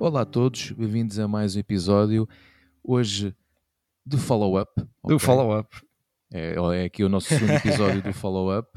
Olá 0.00 0.22
a 0.22 0.24
todos, 0.24 0.70
bem-vindos 0.72 1.18
a 1.18 1.28
mais 1.28 1.54
um 1.54 1.58
episódio. 1.60 2.26
Hoje 2.82 3.36
do 4.06 4.16
follow-up. 4.16 4.72
Do 5.04 5.18
follow-up. 5.18 5.68
É, 6.32 6.54
é 6.54 6.84
aqui 6.84 7.04
o 7.04 7.08
nosso 7.08 7.28
segundo 7.28 7.52
episódio 7.52 8.02
do 8.02 8.12
follow-up. 8.14 8.68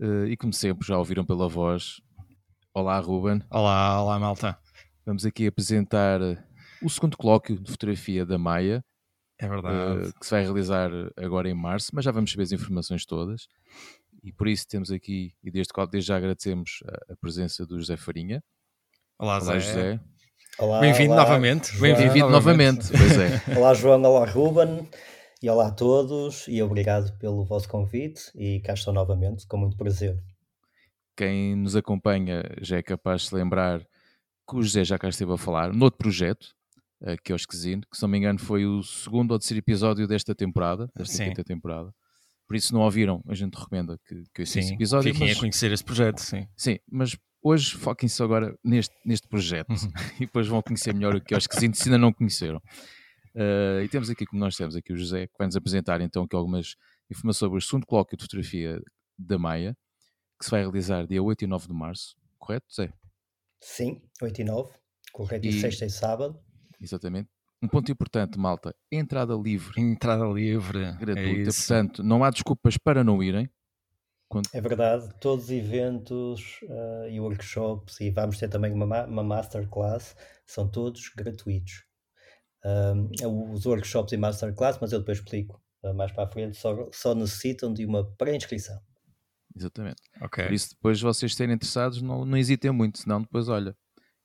Eh, 0.00 0.28
e 0.30 0.36
como 0.38 0.52
sempre, 0.54 0.86
já 0.88 0.96
ouviram 0.98 1.24
pela 1.24 1.48
voz. 1.48 2.00
Olá, 2.72 2.98
Ruben. 2.98 3.42
Olá, 3.50 4.02
olá, 4.02 4.18
malta. 4.18 4.58
Vamos 5.04 5.26
aqui 5.26 5.46
apresentar 5.46 6.22
eh, 6.22 6.42
o 6.82 6.88
segundo 6.88 7.16
colóquio 7.18 7.58
de 7.60 7.70
fotografia 7.70 8.24
da 8.24 8.38
Maia, 8.38 8.82
É 9.38 9.46
verdade. 9.46 10.08
eh, 10.08 10.12
que 10.18 10.24
se 10.24 10.30
vai 10.30 10.42
realizar 10.42 10.90
agora 11.18 11.48
em 11.48 11.54
março, 11.54 11.90
mas 11.92 12.06
já 12.06 12.10
vamos 12.10 12.30
saber 12.30 12.44
as 12.44 12.52
informações 12.52 13.04
todas. 13.04 13.46
E 14.22 14.32
por 14.32 14.48
isso 14.48 14.66
temos 14.66 14.90
aqui, 14.90 15.34
e 15.44 15.50
desde, 15.50 15.70
desde 15.90 16.08
já 16.08 16.16
agradecemos 16.16 16.82
a, 16.86 17.12
a 17.12 17.16
presença 17.16 17.66
do 17.66 17.78
José 17.78 17.98
Farinha. 17.98 18.42
olá, 19.18 19.34
Olá, 19.34 19.40
Zé. 19.40 19.60
José. 19.60 20.00
Olá, 20.58 20.80
Bem-vindo 20.80 21.12
olá, 21.12 21.22
novamente. 21.22 21.72
João. 21.76 21.96
Bem-vindo 21.96 22.28
novamente. 22.30 22.88
Pois 22.90 23.18
é. 23.18 23.42
Olá, 23.58 23.74
João. 23.74 24.02
Olá, 24.02 24.24
Ruben. 24.24 24.88
E 25.42 25.50
olá 25.50 25.68
a 25.68 25.70
todos. 25.72 26.46
E 26.48 26.62
obrigado 26.62 27.16
pelo 27.18 27.44
vosso 27.44 27.68
convite. 27.68 28.30
E 28.34 28.60
cá 28.60 28.74
estou 28.74 28.94
novamente, 28.94 29.46
com 29.46 29.56
muito 29.56 29.76
prazer. 29.76 30.16
quem 31.16 31.56
nos 31.56 31.74
acompanha 31.76 32.42
já 32.60 32.76
é 32.78 32.82
capaz 32.82 33.22
de 33.22 33.28
se 33.28 33.34
lembrar 33.34 33.80
que 33.80 34.56
o 34.56 34.62
José 34.62 34.84
já 34.84 34.98
cá 34.98 35.08
esteve 35.08 35.32
a 35.32 35.36
falar 35.38 35.72
noutro 35.72 35.98
projeto, 35.98 36.48
eh, 37.02 37.16
que 37.22 37.32
é 37.32 37.34
o 37.34 37.36
Esquisino, 37.36 37.82
que 37.90 37.96
se 37.96 38.02
não 38.02 38.08
me 38.08 38.18
engano 38.18 38.38
foi 38.38 38.64
o 38.66 38.82
segundo 38.82 39.32
ou 39.32 39.38
terceiro 39.38 39.58
episódio 39.60 40.06
desta 40.06 40.34
temporada, 40.34 40.88
desta 40.94 41.16
Sim. 41.16 41.24
quinta 41.30 41.42
temporada. 41.44 41.92
Por 42.46 42.56
isso, 42.56 42.68
se 42.68 42.72
não 42.74 42.82
ouviram, 42.82 43.22
a 43.26 43.34
gente 43.34 43.54
recomenda 43.54 43.98
que, 44.06 44.22
que 44.34 44.42
esse 44.42 44.62
Sim, 44.62 44.74
episódio. 44.74 45.12
fiquem 45.12 45.28
Mas, 45.28 45.36
a 45.36 45.40
conhecer 45.40 45.72
esse 45.72 45.82
projeto, 45.84 46.18
sim. 46.20 46.46
sim, 46.56 46.78
mas 46.90 47.16
hoje 47.44 47.76
foquem-se 47.76 48.20
agora 48.22 48.56
neste, 48.64 48.94
neste 49.04 49.28
projeto 49.28 49.68
Uhum. 49.70 49.92
e 50.16 50.26
depois 50.26 50.46
vão 50.48 50.62
conhecer 50.62 50.94
melhor 50.94 51.14
o 51.14 51.20
que 51.20 51.34
é 51.34 51.36
o 51.36 51.38
Esquisino, 51.38 51.74
se 51.74 51.84
ainda 51.88 51.98
não 51.98 52.12
conheceram. 52.12 52.60
Eh, 53.36 53.82
e 53.84 53.88
temos 53.88 54.08
aqui, 54.10 54.24
como 54.26 54.40
nós 54.40 54.56
temos 54.56 54.74
aqui 54.76 54.92
o 54.92 54.96
José, 54.96 55.26
que 55.26 55.34
vai 55.38 55.46
nos 55.46 55.56
apresentar 55.56 56.00
então 56.00 56.22
aqui 56.24 56.34
algumas 56.36 56.74
informações 57.10 57.38
sobre 57.38 57.58
o 57.58 57.60
segundo 57.60 57.86
colóquio 57.86 58.16
de 58.16 58.24
fotografia 58.24 58.80
da 59.18 59.38
Maia, 59.38 59.76
que 60.38 60.44
se 60.44 60.50
vai 60.50 60.62
realizar 60.62 61.06
dia 61.06 61.22
8 61.22 61.42
e 61.42 61.46
9 61.46 61.66
de 61.68 61.74
março, 61.74 62.14
correto, 62.38 62.66
Zé? 62.74 62.92
Sim, 63.60 64.00
8 64.22 64.40
e 64.40 64.44
9. 64.44 64.72
Correto, 65.12 65.46
E- 65.46 65.50
e 65.50 65.60
sexta 65.60 65.84
e 65.84 65.90
sábado. 65.90 66.38
Exatamente. 66.80 67.28
Um 67.62 67.68
ponto 67.68 67.90
importante, 67.90 68.38
malta, 68.38 68.74
entrada 68.92 69.34
livre, 69.34 69.80
Entrada 69.80 70.24
livre. 70.26 70.92
gratuita, 70.98 71.50
É 71.50 71.52
portanto, 71.52 72.02
não 72.02 72.22
há 72.22 72.30
desculpas 72.30 72.76
para 72.76 73.02
não 73.02 73.22
irem. 73.22 73.48
Quando- 74.28 74.48
É 74.52 74.60
verdade, 74.60 75.08
todos 75.20 75.44
os 75.46 75.50
eventos 75.50 76.60
ah, 76.68 77.08
e 77.08 77.20
workshops, 77.20 78.00
e 78.00 78.10
vamos 78.10 78.38
ter 78.38 78.48
também 78.48 78.72
uma, 78.72 78.86
ma- 78.86 79.04
uma 79.06 79.22
masterclass, 79.22 80.16
são 80.46 80.68
todos 80.68 81.08
gratuitos. 81.16 81.84
Ahm, 82.64 83.10
os 83.52 83.66
workshops 83.66 84.12
e 84.12 84.16
masterclass, 84.16 84.78
mas 84.80 84.92
eu 84.92 85.00
depois 85.00 85.18
explico 85.18 85.62
ah, 85.84 85.92
mais 85.92 86.10
para 86.12 86.24
a 86.24 86.26
frente, 86.30 86.56
só, 86.56 86.88
só 86.92 87.14
necessitam 87.14 87.72
de 87.72 87.84
uma 87.84 88.04
pré-inscrição. 88.16 88.80
Exatamente. 89.56 90.02
Ok. 90.20 90.44
Por 90.46 90.52
isso, 90.52 90.70
depois 90.70 91.00
vocês 91.00 91.30
estarem 91.32 91.54
interessados, 91.54 92.02
não, 92.02 92.24
não 92.24 92.36
hesitem 92.36 92.72
muito, 92.72 92.98
senão 92.98 93.20
depois, 93.20 93.48
olha, 93.48 93.76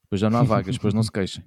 depois 0.04 0.20
já 0.22 0.30
não 0.30 0.40
há 0.40 0.44
vagas, 0.44 0.76
depois 0.76 0.94
não 0.94 1.04
se 1.04 1.12
queixem. 1.12 1.44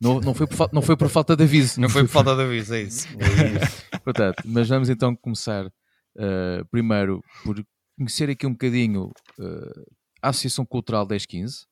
Não, 0.00 0.20
não, 0.20 0.32
foi 0.32 0.46
por, 0.46 0.70
não 0.72 0.80
foi 0.82 0.96
por 0.96 1.08
falta 1.08 1.34
de 1.34 1.42
aviso. 1.42 1.80
Não 1.80 1.88
foi 1.88 2.02
por 2.02 2.10
falta 2.10 2.36
de 2.36 2.42
aviso, 2.42 2.74
é 2.74 2.82
isso. 2.82 3.08
É 3.18 3.64
isso. 3.64 4.00
Portanto, 4.04 4.42
mas 4.44 4.68
vamos 4.68 4.88
então 4.88 5.16
começar 5.16 5.66
uh, 5.66 6.64
primeiro 6.70 7.20
por 7.42 7.56
conhecer 7.98 8.30
aqui 8.30 8.46
um 8.46 8.52
bocadinho 8.52 9.06
uh, 9.38 9.86
a 10.22 10.30
Associação 10.30 10.64
Cultural 10.64 11.04
1015, 11.06 11.66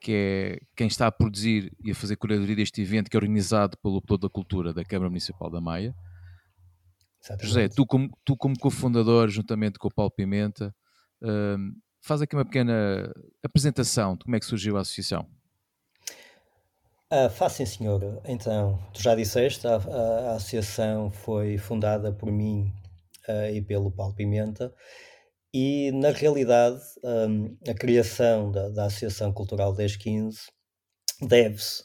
que 0.00 0.12
é 0.12 0.58
quem 0.76 0.86
está 0.88 1.06
a 1.06 1.12
produzir 1.12 1.72
e 1.84 1.90
a 1.92 1.94
fazer 1.94 2.16
curadoria 2.16 2.56
deste 2.56 2.82
evento, 2.82 3.08
que 3.10 3.16
é 3.16 3.18
organizado 3.20 3.78
pelo 3.78 4.02
Plano 4.02 4.22
da 4.22 4.28
Cultura 4.28 4.74
da 4.74 4.84
Câmara 4.84 5.08
Municipal 5.08 5.50
da 5.50 5.60
Maia. 5.60 5.94
Exatamente. 7.22 7.46
José, 7.46 7.68
tu 7.68 7.86
como, 7.86 8.10
tu 8.24 8.36
como 8.36 8.58
cofundador, 8.58 9.28
juntamente 9.28 9.78
com 9.78 9.88
o 9.88 9.94
Paulo 9.94 10.10
Pimenta, 10.10 10.74
um, 11.22 11.72
faz 12.04 12.20
aqui 12.20 12.34
uma 12.34 12.44
pequena 12.44 13.12
apresentação 13.44 14.16
de 14.16 14.24
como 14.24 14.34
é 14.34 14.40
que 14.40 14.46
surgiu 14.46 14.76
a 14.76 14.80
associação. 14.80 15.24
Ah, 17.10 17.28
faz 17.28 17.52
sim, 17.52 17.66
senhor. 17.66 18.20
Então, 18.24 18.78
tu 18.92 19.02
já 19.02 19.14
disseste, 19.14 19.66
a, 19.66 19.76
a- 19.76 20.30
a 20.32 20.36
associação 20.36 21.10
foi 21.10 21.58
fundada 21.58 22.10
por 22.12 22.32
mim 22.32 22.72
ah, 23.28 23.50
e 23.50 23.60
pelo 23.62 23.90
Paulo 23.90 24.14
Pimenta, 24.14 24.74
e 25.52 25.90
na 25.92 26.10
realidade 26.10 26.80
hum, 27.04 27.56
a 27.68 27.74
criação 27.74 28.50
da, 28.50 28.68
da 28.70 28.86
Associação 28.86 29.32
Cultural 29.32 29.74
1015 29.74 30.40
deve-se 31.22 31.84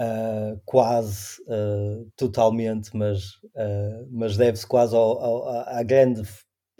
ah, 0.00 0.56
quase 0.66 1.42
ah, 1.48 2.04
totalmente, 2.16 2.96
mas, 2.96 3.22
ah, 3.56 4.04
mas 4.10 4.36
deve-se 4.36 4.66
quase 4.66 4.94
ao, 4.96 5.20
ao, 5.22 5.48
à- 5.68 5.82
grande, 5.82 6.22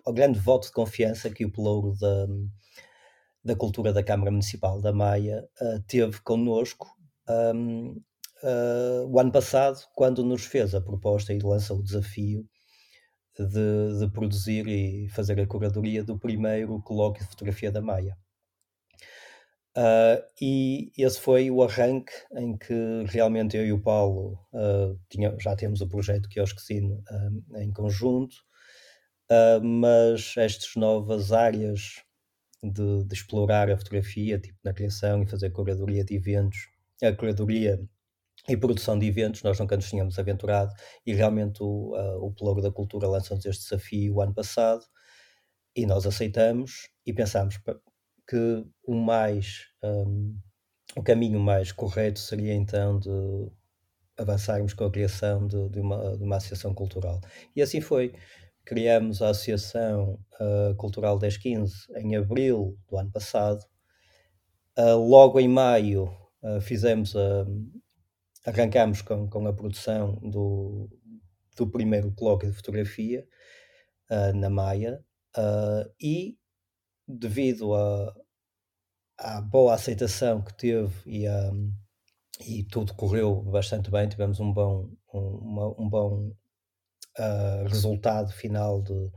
ao 0.07 0.13
grande 0.15 0.39
voto 0.41 0.67
de 0.69 0.73
confiança 0.73 1.31
que 1.31 1.45
o 1.47 1.53
Pelouro 1.53 1.95
da, 1.99 2.27
da 3.45 3.57
Cultura 3.57 3.93
da 3.93 4.03
Câmara 4.05 4.31
Municipal 4.31 4.81
da 4.81 4.93
Maia 4.93 5.49
teve 5.87 6.21
connosco 6.21 6.87
um, 7.55 7.91
uh, 8.43 9.07
o 9.09 9.19
ano 9.19 9.33
passado, 9.33 9.79
quando 9.95 10.25
nos 10.25 10.45
fez 10.45 10.75
a 10.75 10.81
proposta 10.81 11.33
e 11.33 11.39
lançou 11.41 11.79
o 11.79 11.83
desafio 11.83 12.47
de, 13.39 13.99
de 14.01 14.13
produzir 14.13 14.67
e 14.69 15.09
fazer 15.09 15.41
a 15.41 15.47
curadoria 15.47 16.05
do 16.05 16.19
primeiro 16.19 16.81
colóquio 16.83 17.25
de 17.25 17.31
fotografia 17.31 17.71
da 17.71 17.81
Maia. 17.81 18.17
Uh, 19.75 20.21
e 20.39 20.93
esse 20.99 21.19
foi 21.19 21.51
o 21.51 21.63
arranque 21.63 22.13
em 22.37 22.59
que 22.59 22.75
realmente 23.07 23.57
eu 23.57 23.65
e 23.65 23.73
o 23.73 23.81
Paulo 23.81 24.39
uh, 24.53 24.99
tinha- 25.09 25.35
já 25.41 25.57
temos 25.57 25.81
o 25.81 25.89
projeto 25.89 26.29
que 26.29 26.39
é 26.39 26.43
o 26.43 26.45
Esquecino 26.45 27.03
um, 27.11 27.57
em 27.59 27.73
conjunto, 27.73 28.35
uh, 29.31 29.65
mas 29.65 30.35
estas 30.37 30.77
novas 30.77 31.33
áreas 31.33 32.03
de, 32.63 33.05
de 33.05 33.15
explorar 33.15 33.71
a 33.71 33.77
fotografia, 33.79 34.39
tipo 34.39 34.59
na 34.63 34.75
criação 34.75 35.23
e 35.23 35.27
fazer 35.27 35.51
curadoria 35.51 36.05
de 36.05 36.17
eventos, 36.17 36.69
a 37.03 37.11
curadoria 37.13 37.81
e 38.49 38.57
produção 38.57 38.99
de 38.99 39.07
eventos, 39.07 39.43
nós 39.43 39.59
nunca 39.59 39.77
nos 39.77 39.89
tínhamos 39.89 40.19
aventurado 40.19 40.73
e 41.07 41.15
realmente 41.15 41.63
o, 41.63 41.95
ah, 41.95 42.19
o 42.19 42.33
Pelouro 42.33 42.61
da 42.61 42.73
Cultura 42.73 43.07
lançou-nos 43.07 43.47
este 43.47 43.63
desafio 43.63 44.15
o 44.15 44.21
ano 44.21 44.35
passado 44.35 44.85
e 45.77 45.87
nós 45.87 46.07
aceitamos 46.07 46.89
e 47.07 47.13
pensámos 47.13 47.59
que 48.29 48.65
o 48.85 48.95
mais 48.95 49.67
hum, 49.83 50.37
o 50.97 51.03
caminho 51.03 51.41
mais 51.41 51.73
correto 51.73 52.19
seria 52.19 52.55
então 52.55 52.99
de 52.99 53.11
avançarmos 54.19 54.75
com 54.75 54.85
a 54.85 54.91
criação 54.91 55.47
de, 55.47 55.69
de 55.71 55.81
uma, 55.81 56.17
de 56.17 56.23
uma 56.23 56.37
associação 56.37 56.75
cultural. 56.75 57.21
E 57.57 57.63
assim 57.63 57.81
foi. 57.81 58.15
Criamos 58.65 59.21
a 59.23 59.31
Associação 59.31 60.21
ah, 60.39 60.75
Cultural 60.77 61.19
1015 61.19 61.87
em 61.97 62.17
abril 62.17 62.79
do 62.89 62.97
ano 62.97 63.11
passado. 63.11 63.65
Ah, 64.77 64.95
logo 64.95 65.41
em 65.41 65.49
maio 65.49 66.15
ah, 66.43 66.61
fizemos 66.61 67.17
a, 67.17 67.47
arrancámos 68.47 69.03
com, 69.03 69.29
com 69.29 69.47
a 69.47 69.53
produção 69.53 70.15
do, 70.17 70.89
do 71.57 71.67
primeiro 71.71 72.13
colóquio 72.13 72.51
de 72.51 72.57
fotografia 72.57 73.27
ah, 74.11 74.33
na 74.33 74.51
Maia 74.51 75.05
ah, 75.37 75.85
e 76.01 76.39
devido 77.09 77.75
a- 77.75 78.15
à 79.19 79.41
boa 79.41 79.75
aceitação 79.75 80.43
que 80.43 80.55
teve 80.55 80.93
e, 81.07 81.27
a- 81.27 81.51
e 82.41 82.65
tudo 82.65 82.95
correu 82.95 83.43
bastante 83.43 83.91
bem, 83.91 84.09
tivemos 84.09 84.41
um 84.41 84.53
bom, 84.53 84.91
um, 85.15 85.21
uma- 85.21 85.81
um 85.83 85.89
bom 85.89 86.33
ah, 87.19 87.65
resultado 87.69 88.33
final 88.33 88.83
de, 88.83 89.11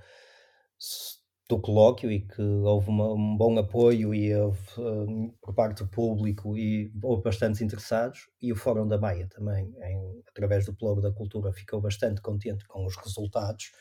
do 1.48 1.60
colóquio 1.60 2.12
e 2.12 2.22
que 2.22 2.42
houve 2.42 2.90
uma- 2.90 3.14
um 3.14 3.38
bom 3.38 3.58
apoio 3.60 4.14
e 4.16 4.34
houve, 4.36 4.60
ah, 4.80 5.34
por 5.42 5.54
parte 5.54 5.84
do 5.84 5.90
público 5.90 6.58
e 6.58 6.92
houve 7.04 7.22
bastantes 7.24 7.62
interessados. 7.62 8.28
E 8.42 8.52
o 8.52 8.56
Fórum 8.56 8.88
da 8.88 8.98
Maia 8.98 9.28
também, 9.30 9.74
em- 9.84 10.24
através 10.28 10.66
do 10.66 10.74
Pelouro 10.76 11.02
da 11.02 11.12
Cultura, 11.12 11.54
ficou 11.54 11.80
bastante 11.82 12.22
contente 12.22 12.66
com 12.68 12.86
os 12.86 12.96
resultados 12.98 13.72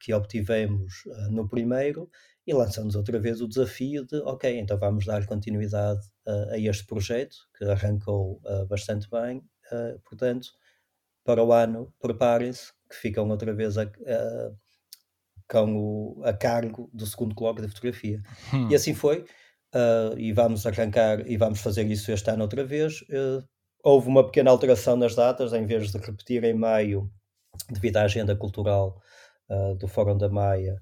que 0.00 0.12
obtivemos 0.14 0.92
ah, 1.12 1.28
no 1.30 1.48
primeiro 1.48 2.08
e 2.46 2.54
lançamos 2.54 2.94
outra 2.94 3.18
vez 3.18 3.40
o 3.40 3.48
desafio 3.48 4.06
de, 4.06 4.16
ok, 4.22 4.58
então 4.58 4.78
vamos 4.78 5.04
dar 5.04 5.26
continuidade 5.26 6.06
ah, 6.26 6.50
a 6.52 6.58
este 6.58 6.86
projeto 6.86 7.36
que 7.56 7.64
arrancou 7.64 8.40
ah, 8.46 8.64
bastante 8.68 9.08
bem, 9.10 9.42
portanto, 10.08 10.48
para 11.24 11.42
o 11.44 11.52
ano, 11.52 11.92
preparem-se 12.00 12.72
que 12.90 12.96
ficam 12.96 13.28
outra 13.28 13.52
vez 13.54 13.76
a, 13.76 13.82
a- 13.82 14.52
com 15.48 15.76
o, 15.76 16.22
a 16.24 16.32
cargo 16.32 16.90
do 16.92 17.06
segundo 17.06 17.34
colóquio 17.34 17.62
de 17.62 17.68
fotografia. 17.68 18.22
Hum. 18.52 18.68
E 18.70 18.74
assim 18.74 18.94
foi, 18.94 19.24
ah, 19.74 20.14
e 20.16 20.32
vamos 20.32 20.66
arrancar 20.66 21.28
e 21.28 21.36
vamos 21.36 21.60
fazer 21.60 21.86
isso 21.86 22.10
este 22.12 22.30
ano 22.30 22.42
outra 22.42 22.64
vez. 22.64 23.04
Ah, 23.12 23.44
houve 23.84 24.08
uma 24.08 24.24
pequena 24.24 24.50
alteração 24.50 24.96
nas 24.96 25.14
datas, 25.14 25.52
em 25.52 25.66
vez 25.66 25.92
de 25.92 25.98
repetir 25.98 26.44
em 26.44 26.54
maio, 26.54 27.10
devido 27.70 27.98
à 27.98 28.02
agenda 28.04 28.36
cultural 28.36 29.00
ah, 29.50 29.74
do 29.78 29.88
Fórum 29.88 30.16
da 30.18 30.28
Maia, 30.28 30.76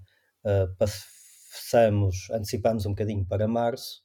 passamos, 0.78 2.30
antecipamos 2.30 2.86
um 2.86 2.90
bocadinho 2.90 3.26
para 3.26 3.48
março 3.48 4.02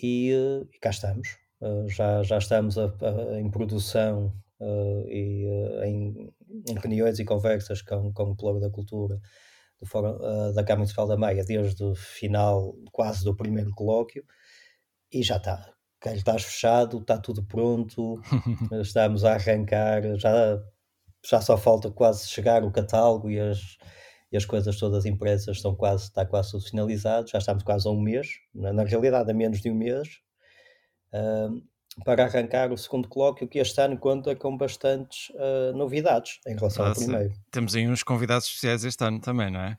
e, 0.00 0.32
e 0.72 0.78
cá 0.80 0.90
estamos. 0.90 1.28
uh, 1.60 1.88
já, 1.88 2.22
já 2.22 2.38
estamos 2.38 2.78
a, 2.78 2.84
a, 2.84 3.40
em 3.40 3.50
produção 3.50 4.32
uh, 4.60 5.08
e 5.08 5.44
em, 5.84 6.32
em, 6.68 6.74
reuniões 6.78 7.18
e 7.18 7.24
conversas 7.24 7.82
com, 7.82 8.12
com 8.12 8.30
o 8.30 8.36
Plano 8.36 8.60
da 8.60 8.70
Cultura 8.70 9.20
do 9.80 9.86
Fórum, 9.86 10.18
da 10.52 10.62
Câmara 10.62 10.78
Municipal 10.78 11.06
da 11.06 11.16
Meia 11.16 11.44
desde 11.44 11.82
o 11.84 11.94
final 11.94 12.74
quase 12.92 13.24
do 13.24 13.36
primeiro 13.36 13.70
colóquio 13.72 14.24
e 15.12 15.22
já 15.22 15.36
está. 15.36 15.72
Cartaz 16.00 16.44
fechado, 16.44 16.98
está 16.98 17.18
tudo 17.18 17.42
pronto, 17.42 18.20
estamos 18.80 19.24
a 19.24 19.34
arrancar, 19.34 20.02
já, 20.16 20.62
já 21.28 21.40
só 21.40 21.56
falta 21.56 21.90
quase 21.90 22.28
chegar 22.28 22.62
o 22.62 22.70
catálogo 22.70 23.28
e 23.28 23.40
as, 23.40 23.76
e 24.30 24.36
as 24.36 24.44
coisas 24.44 24.78
todas 24.78 25.06
impressas 25.06 25.56
estão 25.56 25.74
quase, 25.74 26.04
está 26.04 26.24
quase 26.24 26.52
tudo 26.52 26.64
finalizado, 26.64 27.28
já 27.28 27.38
estamos 27.38 27.64
quase 27.64 27.88
a 27.88 27.90
um 27.90 28.00
mês, 28.00 28.28
na, 28.54 28.72
na 28.72 28.84
realidade 28.84 29.30
a 29.30 29.34
menos 29.34 29.60
de 29.60 29.70
um 29.70 29.74
mês, 29.74 30.20
uh, 31.12 31.60
para 32.04 32.24
arrancar 32.24 32.72
o 32.72 32.78
segundo 32.78 33.08
colóquio, 33.08 33.48
que 33.48 33.58
este 33.58 33.80
ano 33.80 33.98
conta 33.98 34.34
com 34.36 34.56
bastantes 34.56 35.30
uh, 35.30 35.76
novidades 35.76 36.40
em 36.46 36.54
relação 36.54 36.86
ao 36.86 36.94
primeiro. 36.94 37.32
Temos 37.50 37.74
aí 37.74 37.88
uns 37.88 38.02
convidados 38.02 38.46
especiais 38.46 38.84
este 38.84 39.04
ano 39.04 39.20
também, 39.20 39.50
não 39.50 39.60
é? 39.60 39.78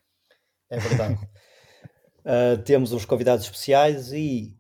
É 0.70 0.80
verdade. 0.80 1.14
uh, 1.16 2.62
temos 2.66 2.92
os 2.92 3.06
convidados 3.06 3.46
especiais 3.46 4.12
e, 4.12 4.56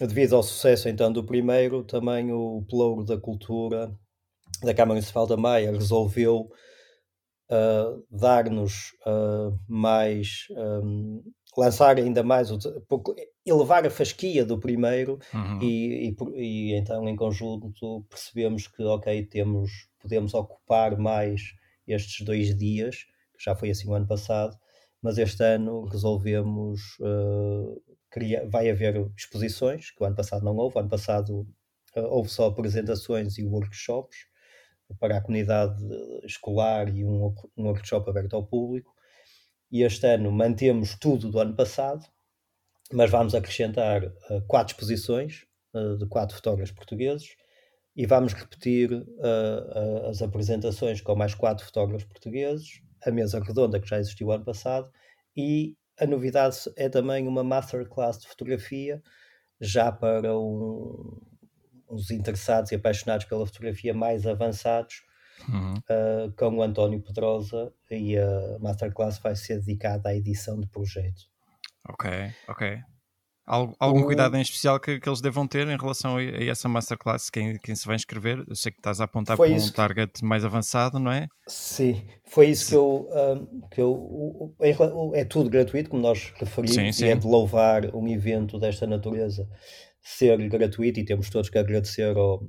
devido 0.00 0.36
ao 0.36 0.42
sucesso 0.42 0.88
então 0.88 1.12
do 1.12 1.24
primeiro, 1.24 1.82
também 1.84 2.32
o 2.32 2.64
Pelouro 2.68 3.04
da 3.04 3.18
Cultura 3.18 3.92
da 4.62 4.74
Câmara 4.74 4.94
Municipal 4.94 5.26
da 5.26 5.36
Maia 5.36 5.72
resolveu 5.72 6.50
uh, 7.50 8.04
dar-nos 8.10 8.92
uh, 9.06 9.58
mais, 9.68 10.46
um, 10.50 11.22
lançar 11.56 11.98
ainda 11.98 12.22
mais, 12.22 12.50
o, 12.50 12.58
elevar 13.44 13.86
a 13.86 13.90
fasquia 13.90 14.44
do 14.44 14.58
primeiro 14.58 15.18
uhum. 15.34 15.60
e, 15.60 16.08
e, 16.08 16.16
e, 16.34 16.74
então 16.74 17.08
em 17.08 17.16
conjunto 17.16 18.04
percebemos 18.08 18.66
que, 18.66 18.82
ok, 18.82 19.26
temos, 19.26 19.88
podemos 20.00 20.32
ocupar 20.34 20.96
mais 20.98 21.54
estes 21.86 22.24
dois 22.24 22.56
dias, 22.56 23.04
que 23.36 23.44
já 23.44 23.54
foi 23.54 23.70
assim 23.70 23.88
o 23.88 23.94
ano 23.94 24.06
passado, 24.06 24.56
mas 25.02 25.18
este 25.18 25.42
ano 25.42 25.84
resolvemos, 25.84 26.98
uh, 27.00 27.82
criar, 28.08 28.48
vai 28.48 28.70
haver 28.70 29.10
exposições, 29.16 29.90
que 29.90 30.02
o 30.02 30.06
ano 30.06 30.16
passado 30.16 30.44
não 30.44 30.56
houve, 30.56 30.76
o 30.76 30.80
ano 30.80 30.88
passado 30.88 31.46
houve 31.96 32.30
só 32.30 32.46
apresentações 32.46 33.36
e 33.36 33.44
workshops, 33.44 34.32
para 34.98 35.16
a 35.16 35.20
comunidade 35.20 35.82
escolar 36.24 36.88
e 36.94 37.04
um, 37.04 37.34
um 37.56 37.64
workshop 37.64 38.08
aberto 38.10 38.34
ao 38.34 38.46
público. 38.46 38.91
E 39.72 39.82
este 39.82 40.06
ano 40.06 40.30
mantemos 40.30 40.94
tudo 40.96 41.30
do 41.30 41.38
ano 41.40 41.56
passado, 41.56 42.06
mas 42.92 43.10
vamos 43.10 43.34
acrescentar 43.34 44.04
uh, 44.04 44.42
quatro 44.46 44.74
exposições 44.74 45.46
uh, 45.72 45.96
de 45.96 46.06
quatro 46.06 46.36
fotógrafos 46.36 46.74
portugueses 46.74 47.34
e 47.96 48.04
vamos 48.04 48.34
repetir 48.34 48.92
uh, 48.92 50.10
as 50.10 50.20
apresentações 50.20 51.00
com 51.00 51.16
mais 51.16 51.34
quatro 51.34 51.64
fotógrafos 51.64 52.06
portugueses, 52.06 52.82
a 53.02 53.10
mesa 53.10 53.40
redonda 53.42 53.80
que 53.80 53.88
já 53.88 53.98
existiu 53.98 54.30
ano 54.30 54.44
passado 54.44 54.92
e 55.34 55.74
a 55.98 56.06
novidade 56.06 56.58
é 56.76 56.90
também 56.90 57.26
uma 57.26 57.42
masterclass 57.42 58.18
de 58.18 58.28
fotografia 58.28 59.02
já 59.58 59.90
para 59.90 60.38
um, 60.38 61.18
os 61.88 62.10
interessados 62.10 62.72
e 62.72 62.74
apaixonados 62.74 63.24
pela 63.24 63.46
fotografia 63.46 63.94
mais 63.94 64.26
avançados, 64.26 65.02
uhum. 65.48 65.74
uh, 65.74 66.32
com 66.36 66.56
o 66.56 66.62
António 66.62 67.00
Pedrosa, 67.00 67.72
e 67.90 68.16
a 68.16 68.58
Masterclass 68.60 69.18
vai 69.18 69.34
ser 69.36 69.58
dedicada 69.60 70.08
à 70.08 70.14
edição 70.14 70.58
de 70.58 70.66
projeto. 70.66 71.22
Ok, 71.88 72.10
ok. 72.48 72.78
Algo, 73.44 73.74
algum 73.80 74.00
o... 74.02 74.04
cuidado 74.04 74.36
em 74.36 74.40
especial 74.40 74.78
que, 74.78 75.00
que, 75.00 75.08
eles 75.08 75.20
devam 75.20 75.48
ter 75.48 75.66
em 75.66 75.76
relação 75.76 76.16
a, 76.16 76.20
a, 76.20 76.44
essa 76.44 76.68
Masterclass, 76.68 77.28
quem, 77.28 77.58
quem 77.58 77.74
se 77.74 77.86
vai 77.86 77.96
inscrever? 77.96 78.44
Eu 78.48 78.54
sei 78.54 78.70
que 78.70 78.78
estás 78.78 79.00
a 79.00 79.04
apontar 79.04 79.36
para 79.36 79.50
um 79.50 79.70
target 79.70 80.24
mais 80.24 80.44
avançado, 80.44 81.00
não 81.00 81.10
é? 81.10 81.26
Sim, 81.48 82.06
foi 82.24 82.50
isso 82.50 82.68
que 82.68 82.76
eu. 82.76 83.08
Um, 83.10 83.68
que 83.68 83.80
eu 83.80 84.54
é 85.12 85.24
tudo 85.24 85.50
gratuito, 85.50 85.90
como 85.90 86.02
nós 86.02 86.32
referimos, 86.36 86.76
sim, 86.76 86.92
sim. 86.92 87.06
e 87.06 87.08
é 87.08 87.16
de 87.16 87.26
louvar 87.26 87.94
um 87.94 88.06
evento 88.06 88.60
desta 88.60 88.86
natureza 88.86 89.48
ser 90.00 90.36
gratuito 90.48 91.00
e 91.00 91.04
temos 91.04 91.28
todos 91.30 91.48
que 91.48 91.58
agradecer 91.58 92.16
ao, 92.16 92.44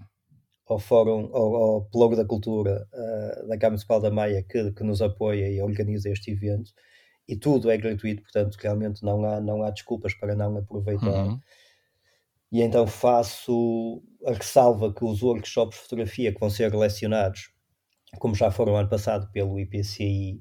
ao 0.65 0.80
Fórum, 0.80 1.30
ao, 1.33 1.56
ao 1.56 2.15
da 2.15 2.25
Cultura 2.25 2.88
uh, 2.94 3.48
da 3.48 3.57
Câmara 3.57 3.71
Municipal 3.71 4.00
da 4.00 4.12
Maia 4.12 4.44
que, 4.44 4.71
que 4.71 4.83
nos 4.83 5.01
apoia 5.01 5.50
e 5.50 5.62
organiza 5.62 6.10
este 6.10 6.31
evento 6.31 6.71
e 7.27 7.38
tudo 7.38 7.71
é 7.71 7.77
gratuito, 7.77 8.21
portanto 8.21 8.56
realmente 8.56 9.04
não 9.04 9.24
há, 9.25 9.39
não 9.39 9.63
há 9.63 9.71
desculpas 9.71 10.13
para 10.13 10.36
não 10.36 10.57
aproveitar. 10.57 11.25
Uhum. 11.25 11.39
E 12.51 12.62
então 12.62 12.86
faço 12.86 14.04
a 14.25 14.33
ressalva 14.33 14.94
que 14.94 15.04
os 15.04 15.24
workshops 15.24 15.77
de 15.77 15.83
fotografia 15.83 16.33
que 16.33 16.39
vão 16.39 16.50
ser 16.50 16.74
lecionados, 16.74 17.51
como 18.19 18.36
já 18.36 18.51
foram 18.51 18.75
ano 18.77 18.89
passado 18.89 19.30
pelo 19.31 19.59
IPCI, 19.59 20.39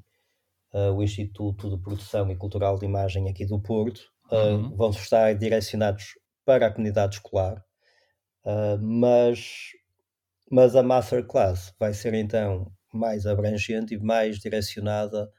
uh, 0.74 0.92
o 0.92 1.02
Instituto 1.02 1.70
de 1.70 1.82
Produção 1.82 2.30
e 2.30 2.36
Cultural 2.36 2.78
de 2.78 2.84
Imagem 2.84 3.28
aqui 3.28 3.46
do 3.46 3.60
Porto, 3.60 4.00
uh, 4.30 4.36
uhum. 4.36 4.76
vão 4.76 4.90
estar 4.90 5.34
direcionados 5.34 6.04
para 6.44 6.66
a 6.66 6.70
comunidade 6.70 7.16
escolar, 7.16 7.64
uh, 8.44 8.78
mas, 8.80 9.70
mas 10.52 10.76
a 10.76 10.82
Masterclass 10.82 11.74
vai 11.80 11.94
ser 11.94 12.12
então 12.12 12.70
mais 12.92 13.24
abrangente 13.24 13.94
e 13.94 13.98
mais 13.98 14.38
direcionada 14.38 15.32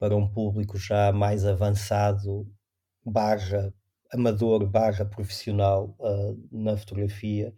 para 0.00 0.16
um 0.16 0.28
público 0.28 0.76
já 0.76 1.12
mais 1.12 1.46
avançado, 1.46 2.44
barra 3.06 3.72
amador, 4.12 4.66
barra 4.66 5.04
profissional 5.04 5.94
uh, 6.00 6.36
na 6.50 6.76
fotografia. 6.76 7.54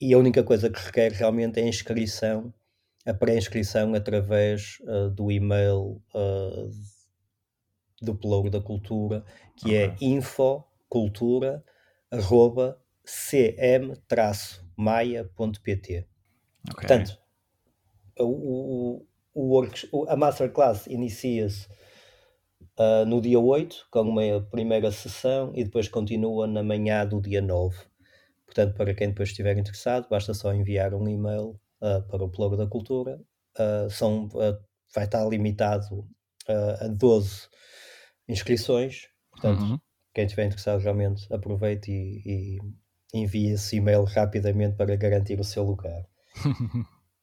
E 0.00 0.12
a 0.12 0.18
única 0.18 0.42
coisa 0.42 0.68
que 0.68 0.80
requer 0.80 1.12
realmente 1.12 1.60
é 1.60 1.62
a 1.62 1.68
inscrição, 1.68 2.52
a 3.06 3.14
pré-inscrição 3.14 3.94
através 3.94 4.78
uh, 4.80 5.10
do 5.10 5.30
e-mail 5.30 6.02
uh, 6.12 6.68
do 8.00 8.16
Pelouro 8.16 8.50
da 8.50 8.60
Cultura, 8.60 9.24
que 9.56 9.76
é 9.76 9.86
okay. 9.86 10.08
é 10.08 10.10
infocultura 10.10 11.62
arroba 12.10 12.82
cm-maia.pt. 13.04 14.02
Okay. 16.70 16.88
Portanto, 16.88 17.18
o, 18.18 19.04
o, 19.34 19.58
o, 19.92 20.08
a 20.08 20.16
Masterclass 20.16 20.86
inicia-se 20.86 21.66
uh, 22.78 23.04
no 23.06 23.20
dia 23.20 23.40
8, 23.40 23.88
com 23.90 24.02
uma 24.02 24.40
primeira 24.50 24.90
sessão, 24.90 25.52
e 25.54 25.64
depois 25.64 25.88
continua 25.88 26.46
na 26.46 26.62
manhã 26.62 27.06
do 27.06 27.20
dia 27.20 27.40
9. 27.40 27.76
Portanto, 28.46 28.74
para 28.74 28.94
quem 28.94 29.08
depois 29.08 29.30
estiver 29.30 29.56
interessado, 29.56 30.08
basta 30.08 30.34
só 30.34 30.52
enviar 30.52 30.94
um 30.94 31.08
e-mail 31.08 31.58
uh, 31.80 32.02
para 32.08 32.22
o 32.22 32.28
Plano 32.28 32.56
da 32.56 32.66
Cultura. 32.66 33.20
Uh, 33.58 33.90
são, 33.90 34.28
vai 34.94 35.04
estar 35.04 35.26
limitado 35.26 36.06
a 36.80 36.88
12 36.88 37.48
inscrições. 38.28 39.08
Portanto, 39.30 39.60
uhum 39.62 39.78
quem 40.14 40.24
estiver 40.24 40.44
interessado 40.44 40.80
realmente 40.80 41.32
aproveite 41.32 41.90
e, 41.90 42.22
e 42.24 42.58
envie 43.14 43.52
esse 43.52 43.76
e-mail 43.76 44.04
rapidamente 44.04 44.76
para 44.76 44.94
garantir 44.96 45.40
o 45.40 45.44
seu 45.44 45.62
lugar. 45.62 46.06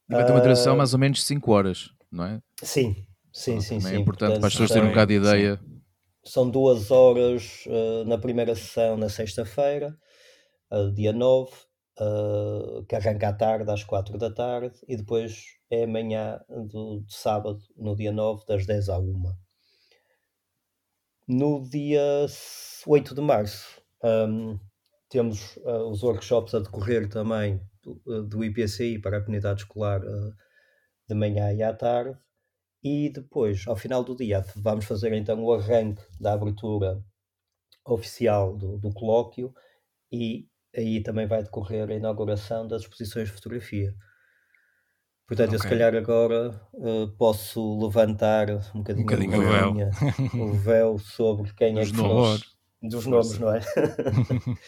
Vai 0.08 0.24
ter 0.24 0.32
uma 0.32 0.40
duração 0.40 0.74
uh, 0.74 0.76
mais 0.76 0.92
ou 0.92 0.98
menos 0.98 1.24
5 1.24 1.52
horas, 1.52 1.90
não 2.10 2.24
é? 2.24 2.42
Sim, 2.62 3.06
sim, 3.32 3.60
sim. 3.60 3.80
sim. 3.80 3.94
É 3.94 3.96
importante 3.96 4.38
para 4.38 4.48
as 4.48 4.52
pessoas 4.52 4.70
terem 4.70 4.86
um 4.86 4.88
bocado 4.90 5.08
de 5.08 5.18
ideia. 5.18 5.56
Sim. 5.56 5.80
São 6.24 6.50
duas 6.50 6.90
horas 6.90 7.64
uh, 7.66 8.04
na 8.04 8.18
primeira 8.18 8.54
sessão, 8.54 8.96
na 8.96 9.08
sexta-feira, 9.08 9.96
uh, 10.70 10.92
dia 10.92 11.12
9, 11.12 11.50
que 12.88 12.96
arranca 12.96 13.28
à 13.28 13.32
tarde, 13.32 13.70
às 13.70 13.84
4 13.84 14.16
da 14.16 14.32
tarde, 14.32 14.72
e 14.88 14.96
depois 14.96 15.44
é 15.70 15.84
amanhã 15.84 16.40
do, 16.48 17.02
de 17.06 17.14
sábado, 17.14 17.60
no 17.76 17.94
dia 17.94 18.10
9, 18.10 18.42
das 18.46 18.64
10 18.64 18.88
à 18.88 18.98
1. 18.98 19.22
No 21.28 21.62
dia 21.68 22.26
8 22.86 23.14
de 23.14 23.20
março 23.20 23.80
um, 24.02 24.58
temos 25.08 25.56
uh, 25.58 25.88
os 25.90 26.02
workshops 26.02 26.54
a 26.54 26.60
decorrer 26.60 27.08
também 27.08 27.60
do, 27.82 28.44
IPCI 28.44 28.98
para 28.98 29.18
a 29.18 29.20
comunidade 29.20 29.62
escolar 29.62 30.00
uh, 30.02 30.34
de 31.08 31.14
manhã 31.14 31.52
e 31.52 31.62
à 31.62 31.72
tarde. 31.72 32.16
E 32.82 33.10
depois, 33.10 33.66
ao 33.66 33.76
final 33.76 34.02
do 34.02 34.16
dia, 34.16 34.44
vamos 34.56 34.86
fazer 34.86 35.12
então 35.12 35.42
o 35.42 35.52
arranque 35.52 36.02
da 36.18 36.32
abertura 36.32 37.02
oficial 37.84 38.56
do, 38.56 38.78
do 38.78 38.92
colóquio 38.92 39.52
e 40.10 40.48
aí 40.74 41.02
também 41.02 41.26
vai 41.26 41.42
decorrer 41.42 41.90
a 41.90 41.94
inauguração 41.94 42.66
das 42.66 42.82
exposições 42.82 43.28
de 43.28 43.34
fotografia. 43.34 43.94
Portanto, 45.26 45.48
okay. 45.48 45.56
eu 45.56 45.62
se 45.62 45.68
calhar 45.68 45.94
agora 45.94 46.60
uh, 46.74 47.08
posso 47.16 47.78
levantar 47.78 48.50
um 48.74 48.78
bocadinho, 48.78 49.04
um 49.04 49.08
bocadinho 49.08 49.38
o, 49.38 49.48
véu. 49.48 49.74
o 50.34 50.52
véu 50.54 50.98
sobre 50.98 51.52
quem 51.54 51.78
é 51.78 51.82
que 51.82 51.94
são 51.94 52.36
dos 52.82 53.06
nomes, 53.06 53.38
não 53.38 53.54
é? 53.54 53.60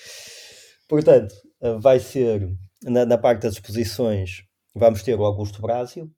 Portanto, 0.88 1.34
uh, 1.62 1.80
vai 1.80 1.98
ser 1.98 2.48
na, 2.84 3.04
na, 3.04 3.18
parte 3.18 3.42
das 3.42 3.54
exposições, 3.54 4.44
vamos 4.74 5.02
ter 5.02 5.18
o 5.18 5.24
Augusto 5.24 5.60
Brásio, 5.60 6.10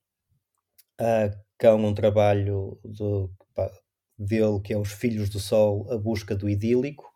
uh, 1.00 1.36
com 1.60 1.76
um 1.76 1.94
trabalho 1.94 2.78
do, 2.84 3.30
pá, 3.54 3.70
dele 4.18 4.60
que 4.60 4.72
é 4.72 4.78
Os 4.78 4.92
Filhos 4.92 5.28
do 5.28 5.40
Sol, 5.40 5.90
a 5.92 5.98
busca 5.98 6.34
do 6.34 6.48
idílico, 6.48 7.12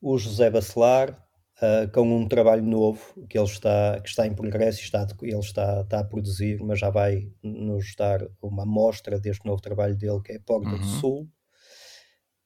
o 0.00 0.18
José 0.18 0.50
Bacelar, 0.50 1.10
uh, 1.58 1.90
com 1.92 2.02
um 2.02 2.28
trabalho 2.28 2.62
novo 2.62 3.00
que 3.28 3.38
ele 3.38 3.46
está, 3.46 4.00
que 4.00 4.08
está 4.08 4.26
em 4.26 4.34
progresso 4.34 4.80
e 4.80 4.84
está, 4.84 5.06
ele 5.22 5.38
está, 5.38 5.80
está 5.80 6.00
a 6.00 6.04
produzir, 6.04 6.62
mas 6.62 6.78
já 6.78 6.90
vai 6.90 7.30
nos 7.42 7.94
dar 7.96 8.20
uma 8.42 8.62
amostra 8.62 9.18
deste 9.18 9.46
novo 9.46 9.60
trabalho 9.60 9.96
dele, 9.96 10.20
que 10.22 10.32
é 10.32 10.38
Porta 10.38 10.68
uhum. 10.68 10.78
do 10.78 10.84
Sul. 10.84 11.28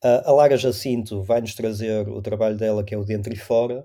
Uh, 0.04 0.22
a 0.24 0.32
Lara 0.32 0.56
Jacinto 0.56 1.22
vai 1.22 1.40
nos 1.40 1.54
trazer 1.54 2.08
o 2.08 2.22
trabalho 2.22 2.56
dela, 2.56 2.84
que 2.84 2.94
é 2.94 2.98
o 2.98 3.04
Dentro 3.04 3.32
e 3.32 3.36
Fora, 3.36 3.84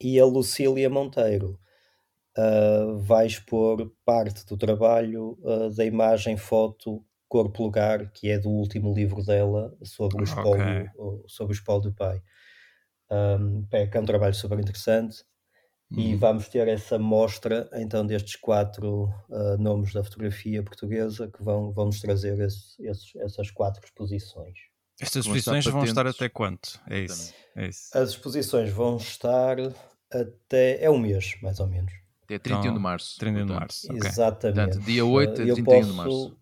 e 0.00 0.18
a 0.18 0.24
Lucília 0.24 0.88
Monteiro 0.88 1.58
uh, 2.36 2.98
vai 2.98 3.26
expor 3.26 3.92
parte 4.04 4.46
do 4.46 4.56
trabalho 4.56 5.38
uh, 5.42 5.70
da 5.74 5.84
imagem 5.84 6.36
foto 6.36 7.04
Corpo 7.28 7.62
Lugar, 7.62 8.10
que 8.10 8.28
é 8.28 8.38
do 8.38 8.50
último 8.50 8.92
livro 8.92 9.24
dela 9.24 9.72
sobre 9.84 10.20
o 10.20 10.24
espólio, 10.24 10.90
okay. 10.96 11.22
sobre 11.28 11.52
o 11.52 11.54
espólio 11.54 11.82
do 11.82 11.92
pai. 11.92 12.20
Um, 13.08 13.66
é, 13.70 13.86
que 13.86 13.96
é 13.96 14.00
um 14.00 14.04
trabalho 14.04 14.34
super 14.34 14.58
interessante. 14.58 15.24
E 15.96 16.12
uhum. 16.12 16.18
vamos 16.18 16.48
ter 16.48 16.68
essa 16.68 16.98
mostra 16.98 17.68
então 17.74 18.06
destes 18.06 18.36
quatro 18.36 19.12
uh, 19.28 19.58
nomes 19.58 19.92
da 19.92 20.04
fotografia 20.04 20.62
portuguesa 20.62 21.28
que 21.28 21.42
vão, 21.42 21.72
vão 21.72 21.86
nos 21.86 22.00
trazer 22.00 22.38
esse, 22.40 22.80
esses, 22.80 23.14
essas 23.16 23.50
quatro 23.50 23.84
exposições. 23.84 24.56
Estas 25.00 25.24
exposições 25.24 25.64
vão 25.64 25.82
estar 25.82 26.06
até 26.06 26.28
quanto? 26.28 26.80
É 26.88 27.00
isso, 27.00 27.34
é 27.56 27.68
isso. 27.68 27.96
As 27.96 28.10
exposições 28.10 28.70
vão 28.70 28.98
estar 28.98 29.56
até. 30.12 30.82
É 30.84 30.90
um 30.90 30.98
mês, 30.98 31.36
mais 31.42 31.60
ou 31.60 31.66
menos. 31.66 31.92
Até 32.24 32.38
31 32.38 32.60
então, 32.60 32.74
de 32.74 32.80
março. 32.80 33.18
31 33.18 33.46
de 33.46 33.52
março. 33.52 33.92
Okay. 33.92 34.08
Exatamente. 34.08 34.56
Portanto, 34.56 34.84
dia 34.84 35.04
8 35.04 35.30
a 35.30 35.34
31 35.34 35.64
posso... 35.64 35.90
de 35.90 35.92
março. 35.92 36.36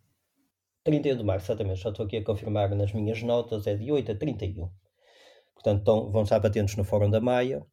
31 0.85 1.17
de 1.17 1.25
março, 1.25 1.47
exatamente. 1.47 1.81
Já 1.81 1.91
estou 1.91 2.07
aqui 2.07 2.17
a 2.17 2.25
confirmar 2.25 2.75
nas 2.75 2.93
minhas 2.93 3.23
notas, 3.23 3.67
é 3.67 3.75
de 3.75 3.91
8 3.91 4.13
a 4.13 4.15
31. 4.15 4.71
Portanto, 5.55 5.79
estão, 5.79 6.11
vão 6.11 6.23
estar 6.23 6.41
patentes 6.41 6.77
no 6.77 6.85
Fórum 6.85 7.11
da 7.11 7.21
Maia. 7.21 7.65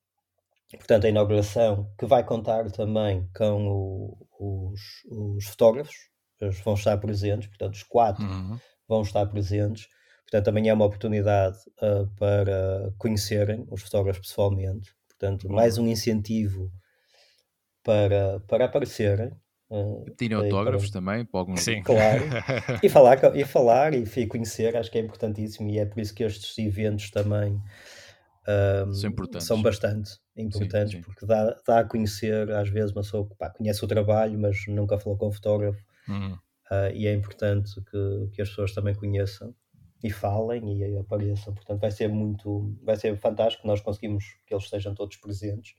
Portanto, 0.72 1.06
a 1.06 1.10
inauguração 1.10 1.92
que 1.98 2.06
vai 2.06 2.24
contar 2.24 2.70
também 2.72 3.30
com 3.36 3.68
o, 3.68 4.28
os, 4.40 4.82
os, 5.10 5.46
fotógrafos, 5.46 5.96
eles 6.42 6.60
vão 6.62 6.74
estar 6.74 6.98
presentes, 6.98 7.48
portanto, 7.48 7.76
os 7.76 7.84
quatro 7.84 8.26
uhum. 8.26 8.60
vão 8.88 9.02
estar 9.02 9.26
presentes. 9.28 9.88
Portanto, 10.24 10.46
também 10.46 10.68
é 10.68 10.74
uma 10.74 10.86
oportunidade 10.86 11.58
uh, 11.82 12.08
para 12.18 12.92
conhecerem 12.98 13.66
os 13.70 13.84
fotógrafos 13.84 14.28
pessoalmente. 14.28 14.94
Portanto, 15.18 15.50
mais 15.50 15.78
um 15.78 15.88
incentivo 15.88 16.72
para, 17.84 18.40
para 18.48 18.66
aparecerem. 18.66 19.32
Uh, 19.70 20.06
Pedirem 20.18 20.38
autógrafos 20.38 20.90
para... 20.90 21.00
também 21.00 21.26
para 21.26 21.40
alguns. 21.40 21.62
Sim. 21.62 21.82
Claro. 21.84 22.24
e, 22.84 22.90
falar, 22.90 23.36
e 23.36 23.46
falar 23.46 23.94
e 23.94 24.28
conhecer, 24.28 24.76
acho 24.76 24.92
que 24.92 24.98
é 24.98 25.02
importantíssimo 25.02 25.70
e 25.70 25.80
é 25.80 25.86
por 25.86 26.00
isso 26.00 26.14
que 26.14 26.24
estes 26.24 26.58
eventos 26.58 27.10
também 27.10 27.60
um, 28.48 28.94
são, 28.94 29.12
são 29.40 29.62
bastante 29.62 30.12
importantes 30.38 30.92
sim, 30.92 30.98
sim. 30.98 31.04
porque 31.04 31.26
dá, 31.26 31.56
dá 31.66 31.80
a 31.80 31.84
conhecer, 31.84 32.52
às 32.52 32.70
vezes, 32.70 32.92
uma 32.92 33.02
pessoa 33.02 33.28
que 33.28 33.36
pá, 33.36 33.50
conhece 33.50 33.84
o 33.84 33.88
trabalho, 33.88 34.38
mas 34.38 34.68
nunca 34.68 35.00
falou 35.00 35.18
com 35.18 35.28
o 35.28 35.32
fotógrafo. 35.32 35.84
Uhum. 36.08 36.34
Uh, 36.72 36.92
e 36.94 37.08
é 37.08 37.14
importante 37.14 37.74
que, 37.90 38.30
que 38.34 38.42
as 38.42 38.50
pessoas 38.50 38.72
também 38.74 38.94
conheçam 38.94 39.56
e 40.06 40.12
falem 40.12 40.78
e 40.78 40.98
apareçam. 40.98 41.54
Portanto, 41.54 41.80
vai 41.82 41.90
ser 41.90 42.08
muito, 42.08 42.78
vai 42.84 42.96
ser 42.96 43.18
fantástico. 43.18 43.68
Nós 43.68 43.82
conseguimos 43.82 44.24
que 44.46 44.54
eles 44.54 44.66
estejam 44.66 44.94
todos 44.94 45.18
presentes. 45.18 45.74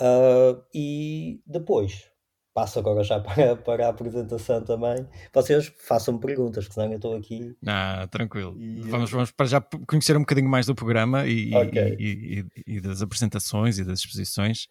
Uh, 0.00 0.60
e 0.74 1.40
depois, 1.46 2.10
passo 2.52 2.80
agora 2.80 3.04
já 3.04 3.20
para, 3.22 3.54
para 3.54 3.86
a 3.86 3.90
apresentação 3.90 4.64
também. 4.64 5.06
Vocês 5.32 5.72
façam 5.78 6.18
perguntas, 6.18 6.66
que 6.66 6.74
senão 6.74 6.90
eu 6.90 6.96
estou 6.96 7.14
aqui. 7.14 7.56
Ah, 7.64 8.08
tranquilo. 8.10 8.60
E... 8.60 8.80
Vamos, 8.80 9.12
vamos 9.12 9.30
para 9.30 9.46
já 9.46 9.60
conhecer 9.86 10.16
um 10.16 10.20
bocadinho 10.20 10.48
mais 10.48 10.66
do 10.66 10.74
programa 10.74 11.24
e, 11.24 11.54
okay. 11.54 11.96
e, 12.00 12.44
e, 12.66 12.80
das 12.80 13.00
apresentações 13.00 13.78
e 13.78 13.84
das 13.84 14.00
exposições. 14.00 14.66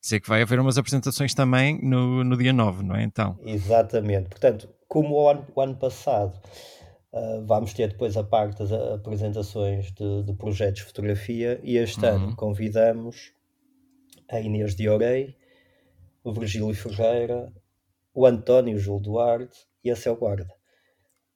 Sei 0.00 0.20
que 0.20 0.28
vai 0.28 0.40
haver 0.40 0.60
umas 0.60 0.78
apresentações 0.78 1.34
também 1.34 1.80
no, 1.82 2.22
no 2.22 2.36
dia 2.36 2.52
9, 2.52 2.84
não 2.84 2.94
é? 2.94 3.02
Então. 3.02 3.36
Exatamente. 3.44 4.28
Portanto, 4.28 4.68
como 4.88 5.16
o 5.16 5.28
ano, 5.28 5.46
o 5.54 5.60
ano 5.60 5.76
passado 5.76 6.40
Uh, 7.12 7.44
vamos 7.44 7.72
ter 7.74 7.88
depois 7.88 8.16
a 8.16 8.22
parte 8.22 8.60
das 8.60 8.72
apresentações 8.72 9.90
de, 9.92 10.22
de 10.22 10.32
projetos 10.34 10.82
de 10.82 10.86
fotografia 10.86 11.60
e 11.64 11.76
este 11.76 12.04
uhum. 12.04 12.14
ano 12.14 12.36
convidamos 12.36 13.32
a 14.30 14.40
Inês 14.40 14.76
de 14.76 14.88
Orei, 14.88 15.36
o 16.22 16.32
Virgílio 16.32 16.72
Ferreira, 16.72 17.52
o 18.14 18.26
António 18.26 18.78
Júlio 18.78 19.02
Duarte 19.02 19.58
e 19.82 19.90
a 19.90 19.96
Céu 19.96 20.16
Guarda. 20.16 20.48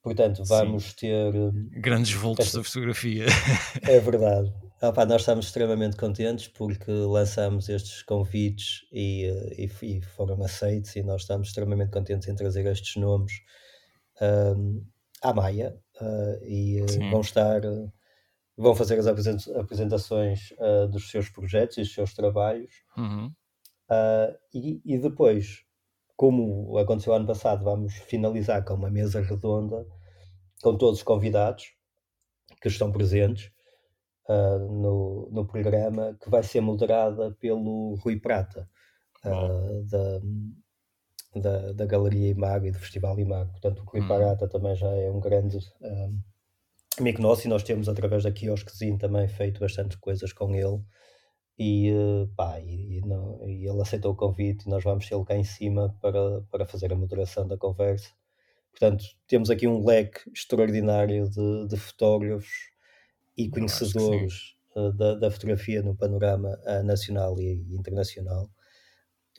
Portanto, 0.02 0.44
vamos 0.44 0.90
Sim. 0.90 0.96
ter. 1.00 1.34
Hum, 1.34 1.70
Grandes 1.72 2.12
voltos 2.12 2.52
da 2.52 2.62
fotografia. 2.62 3.24
É 3.88 3.98
verdade. 3.98 4.52
Ah, 4.80 4.92
pá, 4.92 5.06
nós 5.06 5.22
estamos 5.22 5.46
extremamente 5.46 5.96
contentes 5.96 6.46
porque 6.46 6.90
lançamos 6.90 7.70
estes 7.70 8.02
convites 8.02 8.86
e, 8.92 9.24
e, 9.56 9.70
e, 9.82 10.02
foram 10.02 10.42
aceitos, 10.44 10.94
e 10.94 11.02
nós 11.02 11.22
estamos 11.22 11.48
extremamente 11.48 11.90
contentes 11.90 12.28
em 12.28 12.34
trazer 12.34 12.66
estes 12.66 12.96
nomes. 12.96 13.32
Um, 14.20 14.84
à 15.24 15.32
Maia 15.32 15.74
uh, 16.00 16.44
e 16.44 16.82
uh, 16.82 17.10
vão 17.10 17.22
estar, 17.22 17.64
uh, 17.64 17.90
vão 18.56 18.74
fazer 18.74 18.98
as 18.98 19.06
apresentações 19.06 20.52
dos 20.92 21.10
seus 21.10 21.30
projetos 21.30 21.78
e 21.78 21.80
dos 21.80 21.94
seus 21.94 22.12
trabalhos. 22.12 22.74
Uhum. 22.96 23.32
E, 24.52 24.82
e, 24.84 24.98
depois, 24.98 25.64
como 26.14 26.76
aconteceu 26.78 27.14
ano 27.14 27.26
passado, 27.26 27.64
vamos 27.64 27.94
finalizar 27.94 28.64
com 28.64 28.74
uma 28.74 28.90
mesa 28.90 29.20
redonda 29.20 29.86
com 30.62 30.76
todos 30.76 30.98
os 30.98 31.02
convidados 31.02 31.74
que 32.60 32.68
estão 32.68 32.92
presentes 32.92 33.50
no, 34.28 35.28
no 35.32 35.46
programa, 35.46 36.16
que 36.22 36.30
vai 36.30 36.42
ser 36.42 36.60
moderada 36.60 37.32
pelo 37.40 37.96
Rui 37.96 38.20
Prata. 38.20 38.68
da, 39.22 40.20
da, 41.36 41.72
da 41.72 41.86
Galeria 41.86 42.30
Imago 42.30 42.66
e 42.66 42.70
do 42.70 42.78
Festival 42.78 43.18
Imago. 43.18 43.50
Portanto, 43.52 43.82
o 43.82 43.86
Clipe 43.86 44.06
hum. 44.10 44.48
também 44.48 44.74
já 44.74 44.88
é 44.88 45.10
um 45.10 45.20
grande 45.20 45.58
um, 45.80 46.20
amigo 46.98 47.22
nosso 47.22 47.46
e 47.46 47.50
nós 47.50 47.62
temos, 47.62 47.88
através 47.88 48.24
da 48.24 48.32
Quiosquezinho, 48.32 48.98
também 48.98 49.28
feito 49.28 49.60
bastante 49.60 49.98
coisas 49.98 50.32
com 50.32 50.54
ele. 50.54 50.80
E, 51.58 51.90
eh, 51.90 52.28
pá, 52.36 52.58
e, 52.60 52.98
e, 52.98 53.00
não, 53.02 53.40
e 53.48 53.66
ele 53.66 53.80
aceitou 53.80 54.12
o 54.12 54.16
convite 54.16 54.66
e 54.66 54.70
nós 54.70 54.82
vamos 54.82 55.08
tê-lo 55.08 55.24
cá 55.24 55.36
em 55.36 55.44
cima 55.44 55.96
para, 56.00 56.40
para 56.50 56.66
fazer 56.66 56.92
a 56.92 56.96
moderação 56.96 57.46
da 57.46 57.56
conversa. 57.56 58.10
Portanto, 58.72 59.04
temos 59.28 59.50
aqui 59.50 59.68
um 59.68 59.84
leque 59.84 60.20
extraordinário 60.32 61.30
de, 61.30 61.68
de 61.68 61.76
fotógrafos 61.76 62.72
e 63.36 63.48
conhecedores 63.48 64.56
eh, 64.76 64.92
da, 64.92 65.14
da, 65.14 65.30
fotografia 65.30 65.80
no 65.80 65.94
panorama 65.94 66.58
uh, 66.66 66.82
nacional 66.82 67.40
e 67.40 67.52
internacional. 67.72 68.50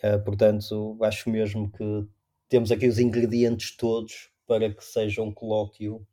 Uh, 0.04 0.24
portanto, 0.24 0.98
acho 1.02 1.30
mesmo 1.30 1.72
que 1.72 2.08
temos 2.50 2.72
aqui 2.72 2.88
os 2.88 3.00
ingredientes 3.00 3.76
todos 3.76 4.30
para 4.48 4.74
que 4.74 4.84
seja 4.84 5.22
um 5.22 5.32
colóquio 5.32 6.06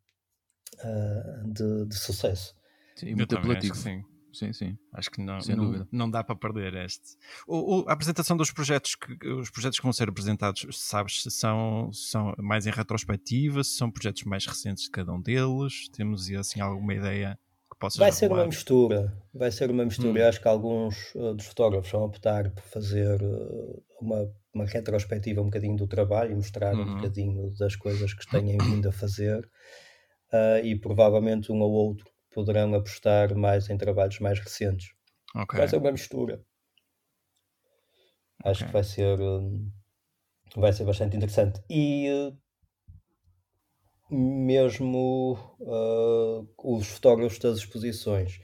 uh, 0.74 1.52
de, 1.52 1.86
de, 1.86 1.96
sucesso. 1.96 2.54
Sim, 2.96 3.14
muito 3.14 3.36
apelativo. 3.36 3.74
Sim. 3.74 4.02
Sim, 4.32 4.50
sim. 4.52 4.78
Acho 4.94 5.10
que 5.10 5.20
não, 5.20 5.38
não, 5.46 5.88
não, 5.92 6.10
dá 6.10 6.24
para 6.24 6.34
perder 6.34 6.74
este. 6.74 7.18
O, 7.46 7.82
o, 7.82 7.88
a 7.88 7.92
apresentação 7.92 8.34
dos 8.34 8.50
projetos 8.50 8.94
que 8.94 9.28
os 9.28 9.50
projetos 9.50 9.78
que 9.78 9.82
vão 9.82 9.92
ser 9.92 10.08
apresentados, 10.08 10.66
sabes 10.72 11.22
se 11.22 11.30
são, 11.30 11.92
são 11.92 12.34
mais 12.38 12.66
em 12.66 12.70
retrospectiva, 12.70 13.62
se 13.62 13.72
são 13.76 13.90
projetos 13.90 14.24
mais 14.24 14.46
recentes 14.46 14.84
de 14.84 14.90
cada 14.90 15.12
um 15.12 15.20
deles? 15.20 15.86
Temos 15.90 16.30
assim 16.30 16.60
alguma 16.60 16.94
ideia? 16.94 17.38
Possas 17.82 17.98
Vai 17.98 18.12
ser 18.12 18.30
uma 18.30 18.46
mistura, 18.46 19.12
vai 19.34 19.50
ser 19.50 19.70
uma 19.70 19.84
mistura. 19.84 20.12
Hum. 20.12 20.16
Eu 20.18 20.28
acho 20.28 20.40
que 20.40 20.46
alguns 20.46 21.12
uh, 21.16 21.34
dos 21.34 21.46
fotógrafos 21.46 21.90
vão 21.90 22.04
optar 22.04 22.48
por 22.50 22.62
fazer 22.62 23.20
uh, 23.20 23.82
uma, 24.00 24.32
uma 24.54 24.64
retrospectiva 24.64 25.40
um 25.40 25.46
bocadinho 25.46 25.76
do 25.76 25.88
trabalho 25.88 26.30
e 26.30 26.36
mostrar 26.36 26.74
uhum. 26.74 26.82
um 26.82 26.94
bocadinho 26.96 27.50
das 27.58 27.74
coisas 27.74 28.14
que 28.14 28.24
têm 28.30 28.56
vindo 28.56 28.88
a 28.88 28.92
fazer 28.92 29.44
uh, 30.32 30.64
e 30.64 30.78
provavelmente 30.78 31.50
um 31.50 31.60
ou 31.60 31.72
outro 31.72 32.06
poderão 32.32 32.72
apostar 32.74 33.36
mais 33.36 33.68
em 33.68 33.76
trabalhos 33.76 34.20
mais 34.20 34.38
recentes. 34.38 34.92
Okay. 35.34 35.58
Vai 35.58 35.68
ser 35.68 35.76
uma 35.76 35.92
mistura. 35.92 36.40
Acho 38.44 38.60
okay. 38.60 38.66
que 38.66 38.72
vai 38.72 38.84
ser, 38.84 39.18
vai 40.56 40.72
ser 40.72 40.84
bastante 40.84 41.16
interessante. 41.16 41.60
E 41.68 42.32
mesmo 44.12 45.38
uh, 45.60 46.46
os 46.62 46.86
fotógrafos 46.86 47.38
das 47.38 47.58
exposições. 47.58 48.40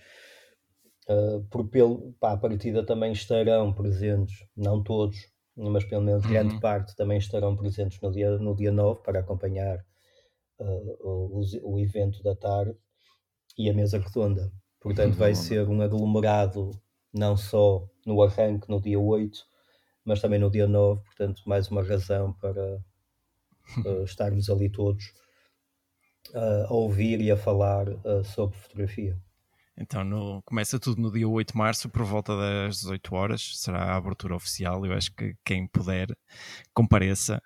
Uh, 1.09 1.43
por 1.51 1.69
pelo, 1.69 2.13
pá, 2.15 2.33
a 2.33 2.37
partida 2.37 2.85
também 2.85 3.13
estarão 3.13 3.73
presentes, 3.73 4.47
não 4.57 4.83
todos, 4.83 5.17
mas 5.57 5.85
pelo 5.85 6.03
menos 6.03 6.25
uhum. 6.25 6.31
grande 6.31 6.61
parte 6.61 6.97
também 6.97 7.19
estarão 7.19 7.57
presentes 7.57 8.01
no 8.01 8.11
dia, 8.11 8.39
no 8.39 8.55
dia 8.55 8.73
9 8.73 9.03
para 9.03 9.21
acompanhar 9.21 9.79
uh, 10.59 10.97
o, 11.01 11.43
o 11.65 11.79
evento 11.79 12.23
da 12.23 12.35
tarde 12.35 12.77
e 13.57 13.69
a 13.69 13.75
mesa 13.75 13.99
redonda. 13.99 14.51
Portanto, 14.81 15.17
vai 15.17 15.35
ser 15.35 15.69
um 15.69 15.81
aglomerado 15.83 16.71
não 17.13 17.37
só 17.37 17.87
no 18.07 18.23
arranque 18.23 18.69
no 18.69 18.81
dia 18.81 18.99
8, 18.99 19.39
mas 20.05 20.21
também 20.21 20.39
no 20.39 20.51
dia 20.51 20.67
9. 20.67 21.03
Portanto, 21.03 21.43
mais 21.47 21.69
uma 21.69 21.83
razão 21.83 22.33
para 22.35 22.77
uh, 23.85 24.05
estarmos 24.05 24.49
ali 24.49 24.71
todos 24.71 25.05
a 26.35 26.73
ouvir 26.73 27.21
e 27.21 27.31
a 27.31 27.37
falar 27.37 27.89
uh, 27.89 28.25
sobre 28.25 28.57
fotografia. 28.57 29.17
Então 29.81 30.03
no, 30.03 30.43
começa 30.43 30.79
tudo 30.79 31.01
no 31.01 31.13
dia 31.13 31.29
8 31.29 31.53
de 31.53 31.57
março, 31.57 31.89
por 31.89 32.03
volta 32.03 32.37
das 32.37 32.81
18 32.81 33.15
horas, 33.15 33.53
será 33.59 33.85
a 33.85 33.97
abertura 33.97 34.35
oficial. 34.35 34.85
Eu 34.85 34.93
acho 34.93 35.15
que 35.15 35.37
quem 35.45 35.69
puder 35.69 36.09
compareça, 36.75 37.41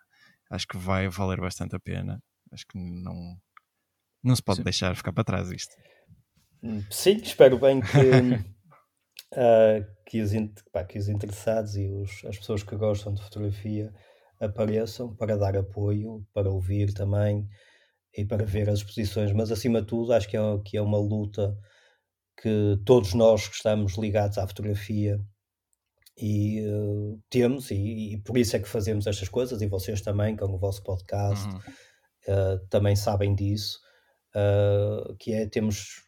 acho 0.50 0.66
que 0.66 0.78
vai 0.78 1.08
valer 1.08 1.40
bastante 1.40 1.76
a 1.76 1.80
pena. 1.80 2.22
Acho 2.50 2.66
que 2.66 2.78
não, 2.78 3.36
não 4.22 4.34
se 4.34 4.42
pode 4.42 4.58
Sim. 4.58 4.64
deixar 4.64 4.96
ficar 4.96 5.12
para 5.12 5.24
trás 5.24 5.50
isto. 5.50 5.74
Sim, 6.90 7.16
espero 7.16 7.58
bem 7.58 7.80
que, 7.80 7.98
uh, 9.34 9.84
que, 10.06 10.22
os, 10.22 10.32
pá, 10.72 10.84
que 10.84 10.98
os 10.98 11.08
interessados 11.08 11.76
e 11.76 11.90
os, 11.90 12.24
as 12.24 12.38
pessoas 12.38 12.62
que 12.62 12.76
gostam 12.76 13.12
de 13.12 13.22
fotografia 13.22 13.92
apareçam 14.40 15.14
para 15.14 15.36
dar 15.36 15.56
apoio, 15.56 16.26
para 16.32 16.50
ouvir 16.50 16.94
também 16.94 17.46
e 18.16 18.24
para 18.24 18.44
ver 18.44 18.68
as 18.68 18.80
exposições, 18.80 19.32
mas 19.32 19.50
acima 19.50 19.80
de 19.80 19.88
tudo 19.88 20.12
acho 20.12 20.28
que 20.28 20.36
é, 20.36 20.40
que 20.64 20.76
é 20.76 20.82
uma 20.82 20.98
luta 20.98 21.56
que 22.40 22.78
todos 22.84 23.14
nós 23.14 23.48
que 23.48 23.56
estamos 23.56 23.96
ligados 23.96 24.38
à 24.38 24.46
fotografia 24.46 25.20
e 26.18 26.60
uh, 26.66 27.20
temos, 27.30 27.70
e, 27.70 28.14
e, 28.14 28.18
por 28.18 28.36
isso 28.36 28.54
é 28.56 28.58
que 28.58 28.68
fazemos 28.68 29.06
estas 29.06 29.28
coisas, 29.28 29.62
e 29.62 29.66
vocês 29.66 30.00
também, 30.02 30.36
com 30.36 30.46
o 30.46 30.58
vosso 30.58 30.82
podcast, 30.82 31.46
uhum. 31.46 31.56
uh, 31.56 32.66
também 32.68 32.94
sabem 32.94 33.34
disso, 33.34 33.80
uh, 34.36 35.16
que 35.16 35.32
é, 35.32 35.46
temos, 35.46 36.06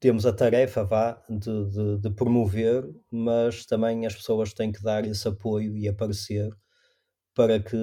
temos 0.00 0.26
a 0.26 0.32
tarefa, 0.32 0.84
vá, 0.84 1.22
de, 1.28 1.70
de, 1.70 1.98
de, 1.98 2.10
promover, 2.10 2.84
mas 3.10 3.64
também 3.64 4.04
as 4.04 4.14
pessoas 4.14 4.52
têm 4.52 4.72
que 4.72 4.82
dar 4.82 5.06
esse 5.06 5.28
apoio 5.28 5.76
e 5.76 5.88
aparecer 5.88 6.50
para 7.34 7.60
que 7.60 7.76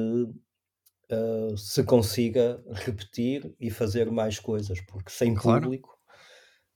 se 1.57 1.83
consiga 1.83 2.61
repetir 2.71 3.53
e 3.59 3.69
fazer 3.69 4.11
mais 4.11 4.39
coisas, 4.39 4.81
porque 4.81 5.09
sem 5.09 5.33
claro. 5.33 5.63
público 5.63 5.97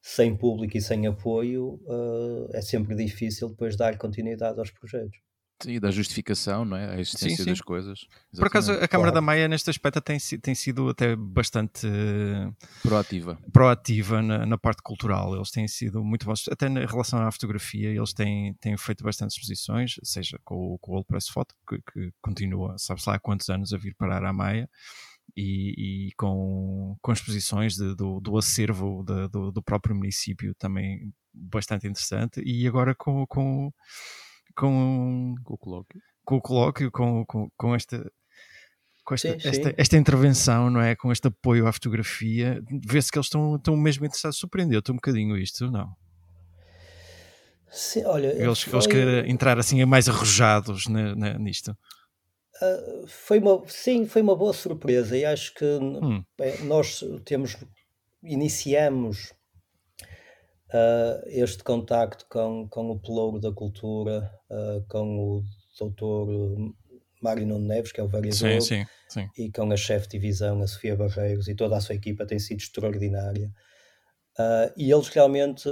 sem 0.02 0.36
público 0.36 0.76
e 0.76 0.82
sem 0.82 1.06
apoio, 1.06 1.80
uh, 1.86 2.50
é 2.54 2.62
sempre 2.62 2.96
difícil 2.96 3.50
depois 3.50 3.78
dar 3.78 3.98
continuidade 3.98 4.60
aos 4.60 4.72
projetos. 4.72 5.20
Sim, 5.64 5.80
da 5.80 5.92
justificação, 5.92 6.66
não 6.66 6.78
é? 6.78 6.96
A 6.96 7.00
existência 7.00 7.38
sim, 7.38 7.44
sim. 7.44 7.50
das 7.50 7.62
coisas. 7.62 8.00
Exatamente. 8.00 8.38
Por 8.38 8.48
acaso, 8.48 8.72
a 8.72 8.88
Câmara 8.88 9.12
claro. 9.12 9.14
da 9.14 9.22
Maia, 9.22 9.48
neste 9.48 9.70
aspecto, 9.70 10.02
tem, 10.02 10.18
tem 10.20 10.56
sido 10.56 10.90
até 10.90 11.16
bastante 11.16 11.88
proativa, 12.82 13.38
proativa 13.52 14.22
na, 14.22 14.46
na, 14.46 14.58
parte 14.58 14.82
cultural. 14.82 15.36
Eles 15.36 15.52
têm 15.52 15.68
sido 15.68 16.04
muito 16.04 16.26
bons, 16.26 16.48
até 16.50 16.68
em 16.68 16.86
relação 16.86 17.22
à 17.22 17.32
fotografia, 17.32 17.90
eles 17.90 18.14
têm, 18.14 18.54
têm 18.56 18.78
feito 18.78 19.04
bastantes 19.04 19.36
exposições, 19.36 19.96
seja 20.04 20.40
com, 20.44 20.78
com 20.80 20.92
o 20.92 20.96
Old 20.96 21.08
Press 21.08 21.28
Photo, 21.28 21.56
que, 21.68 21.78
que 21.92 22.14
continua, 22.22 22.76
sabe-se 22.78 23.10
lá 23.10 23.16
há 23.16 23.20
quantos 23.20 23.50
anos 23.50 23.74
a 23.74 23.78
vir 23.78 23.96
parar 23.96 24.24
à 24.24 24.34
Maia 24.34 24.70
e, 25.36 26.08
e 26.08 26.12
com, 26.14 26.98
com 27.02 27.14
exposições 27.14 27.76
de, 27.76 27.96
do, 27.96 28.20
do 28.20 28.38
acervo 28.38 29.04
de, 29.06 29.28
do, 29.30 29.52
do, 29.52 29.64
próprio 29.64 29.96
município 29.96 30.54
também 30.56 31.14
bastante 31.34 31.88
interessante 31.88 32.42
e 32.46 32.68
agora 32.68 32.94
com, 32.94 33.26
com, 33.28 33.72
com, 34.56 35.36
com 35.44 35.54
o 35.54 35.58
colóquio 35.58 36.02
com 36.24 36.38
o 36.38 36.42
colóquio, 36.42 36.92
com, 36.92 37.26
com, 37.26 37.50
com 37.58 37.76
esta 37.76 38.10
com 39.04 39.16
esta, 39.16 39.32
sim, 39.32 39.40
sim. 39.40 39.50
Esta, 39.50 39.74
esta, 39.78 39.98
intervenção, 39.98 40.70
não 40.70 40.80
é? 40.80 40.96
Com 40.96 41.12
este 41.12 41.28
apoio 41.28 41.66
à 41.66 41.74
fotografia, 41.74 42.62
vê-se 42.88 43.12
que 43.12 43.18
eles 43.18 43.26
estão, 43.26 43.56
estão 43.56 43.76
mesmo 43.76 44.06
interessados. 44.06 44.38
Surpreendeu-te 44.38 44.92
um 44.92 44.96
bocadinho 44.96 45.36
isto, 45.38 45.70
não? 45.72 45.92
Sim, 47.68 48.06
olha, 48.06 48.28
eles, 48.28 48.62
foi... 48.62 48.74
eles 48.74 48.88
querem 48.88 49.32
entrar 49.32 49.58
assim 49.58 49.84
mais 49.86 50.08
arrojados 50.08 50.88
na, 50.88 51.16
na, 51.16 51.40
nisto. 51.40 51.76
Uh, 52.62 53.08
foi 53.08 53.40
uma, 53.40 53.64
sim, 53.68 54.06
foi 54.06 54.22
uma 54.22 54.36
boa 54.36 54.54
surpresa 54.54 55.18
e 55.18 55.26
acho 55.26 55.56
que 55.56 55.66
hum. 55.66 56.24
nós 56.66 57.04
temos, 57.26 57.58
iniciamos 58.22 59.34
uh, 60.74 61.24
este 61.28 61.64
contacto 61.64 62.26
com, 62.30 62.68
com 62.70 62.92
o 62.92 63.00
pelouro 63.00 63.40
da 63.40 63.52
cultura, 63.52 64.32
uh, 64.50 64.86
com 64.88 65.18
o 65.18 65.44
doutor 65.80 66.74
Mário 67.22 67.46
Nuno 67.46 67.68
Neves, 67.68 67.92
que 67.92 68.00
é 68.00 68.04
o 68.04 68.08
vereador, 68.08 68.62
sim, 68.62 68.62
sim, 68.62 68.86
sim. 69.10 69.30
e 69.38 69.52
com 69.52 69.72
a 69.72 69.78
chefe 69.78 70.08
de 70.08 70.20
divisão, 70.20 70.62
a 70.62 70.68
Sofia 70.68 70.96
Barreiros, 70.96 71.48
e 71.48 71.56
toda 71.56 71.78
a 71.78 71.82
sua 71.82 71.96
equipa 71.96 72.26
tem 72.26 72.40
sido 72.40 72.60
extraordinária. 72.60 73.52
e 74.76 74.92
eles 74.92 75.08
realmente 75.10 75.70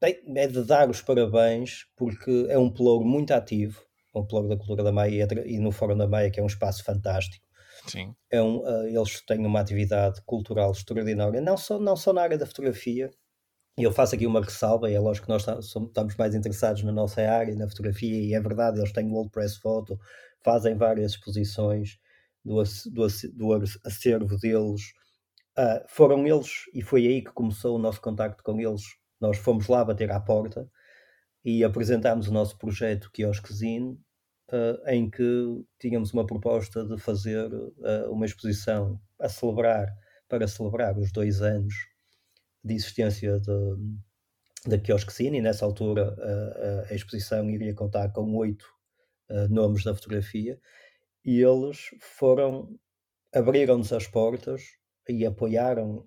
é, 0.00 0.42
é 0.42 0.46
de 0.46 0.64
dar 0.64 0.88
os 0.88 1.02
parabéns 1.02 1.86
porque 1.96 2.46
é 2.48 2.58
um 2.58 2.70
pelouro 2.70 3.04
muito 3.04 3.32
ativo, 3.32 3.82
o 4.12 4.22
Blog 4.22 4.48
da 4.48 4.56
Cultura 4.56 4.82
da 4.82 4.92
Maia 4.92 5.26
e 5.46 5.58
no 5.58 5.72
Fórum 5.72 5.96
da 5.96 6.06
Maia, 6.06 6.30
que 6.30 6.40
é 6.40 6.42
um 6.42 6.46
espaço 6.46 6.84
fantástico. 6.84 7.44
Sim. 7.86 8.14
É 8.30 8.42
um, 8.42 8.58
uh, 8.58 8.86
eles 8.86 9.24
têm 9.24 9.44
uma 9.44 9.60
atividade 9.60 10.20
cultural 10.26 10.70
extraordinária, 10.72 11.40
não 11.40 11.56
só, 11.56 11.78
não 11.78 11.96
só 11.96 12.12
na 12.12 12.22
área 12.22 12.38
da 12.38 12.46
fotografia, 12.46 13.10
e 13.78 13.82
eu 13.82 13.92
faço 13.92 14.14
aqui 14.14 14.26
uma 14.26 14.40
ressalva, 14.42 14.90
é 14.90 14.98
lógico 14.98 15.26
que 15.26 15.32
nós 15.32 15.46
estamos 15.64 16.16
mais 16.16 16.34
interessados 16.34 16.82
na 16.82 16.92
nossa 16.92 17.22
área, 17.22 17.54
na 17.54 17.68
fotografia, 17.68 18.20
e 18.20 18.34
é 18.34 18.40
verdade, 18.40 18.78
eles 18.78 18.92
têm 18.92 19.10
o 19.10 19.14
Old 19.14 19.30
Press 19.30 19.56
Photo, 19.56 19.98
fazem 20.42 20.76
várias 20.76 21.12
exposições 21.12 21.98
do, 22.44 22.62
do, 22.62 23.06
do 23.32 23.64
acervo 23.84 24.36
deles. 24.38 24.92
Uh, 25.58 25.84
foram 25.88 26.26
eles, 26.26 26.64
e 26.74 26.82
foi 26.82 27.06
aí 27.06 27.22
que 27.22 27.32
começou 27.32 27.76
o 27.76 27.78
nosso 27.78 28.00
contacto 28.00 28.42
com 28.42 28.60
eles. 28.60 28.82
Nós 29.20 29.38
fomos 29.38 29.66
lá 29.68 29.84
bater 29.84 30.10
à 30.10 30.20
porta 30.20 30.68
e 31.44 31.64
apresentámos 31.64 32.28
o 32.28 32.32
nosso 32.32 32.58
projeto 32.58 33.10
Quiosquezine, 33.12 33.98
uh, 34.52 34.88
em 34.88 35.08
que 35.08 35.64
tínhamos 35.78 36.12
uma 36.12 36.26
proposta 36.26 36.84
de 36.84 36.98
fazer 36.98 37.52
uh, 37.52 38.10
uma 38.10 38.26
exposição 38.26 39.00
a 39.18 39.28
celebrar, 39.28 39.88
para 40.28 40.46
celebrar 40.46 40.98
os 40.98 41.10
dois 41.12 41.42
anos 41.42 41.89
de 42.62 42.74
existência 42.74 43.36
da 44.66 44.78
Quiosquezine, 44.78 45.38
e 45.38 45.42
nessa 45.42 45.64
altura 45.64 46.14
uh, 46.14 46.92
a 46.92 46.94
exposição 46.94 47.48
iria 47.50 47.74
contar 47.74 48.12
com 48.12 48.34
oito 48.36 48.66
nomes 49.48 49.84
da 49.84 49.94
fotografia, 49.94 50.60
e 51.24 51.40
eles 51.40 51.90
foram, 52.00 52.76
abriram-nos 53.32 53.92
as 53.92 54.08
portas 54.08 54.62
e 55.08 55.24
apoiaram 55.24 56.04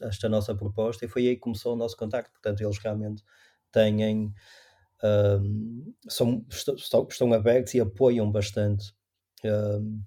esta, 0.00 0.26
nossa 0.26 0.54
proposta, 0.54 1.04
e 1.04 1.08
foi 1.08 1.28
aí 1.28 1.34
que 1.34 1.42
começou 1.42 1.74
o 1.74 1.76
nosso 1.76 1.96
contacto, 1.98 2.32
portanto 2.32 2.62
eles 2.62 2.78
realmente 2.78 3.22
têm 3.70 4.32
um, 5.04 5.94
são, 6.08 6.46
estão, 6.48 7.06
estão 7.08 7.32
abertos 7.32 7.74
e 7.74 7.80
apoiam 7.80 8.30
bastante 8.30 8.94
um, 9.44 10.02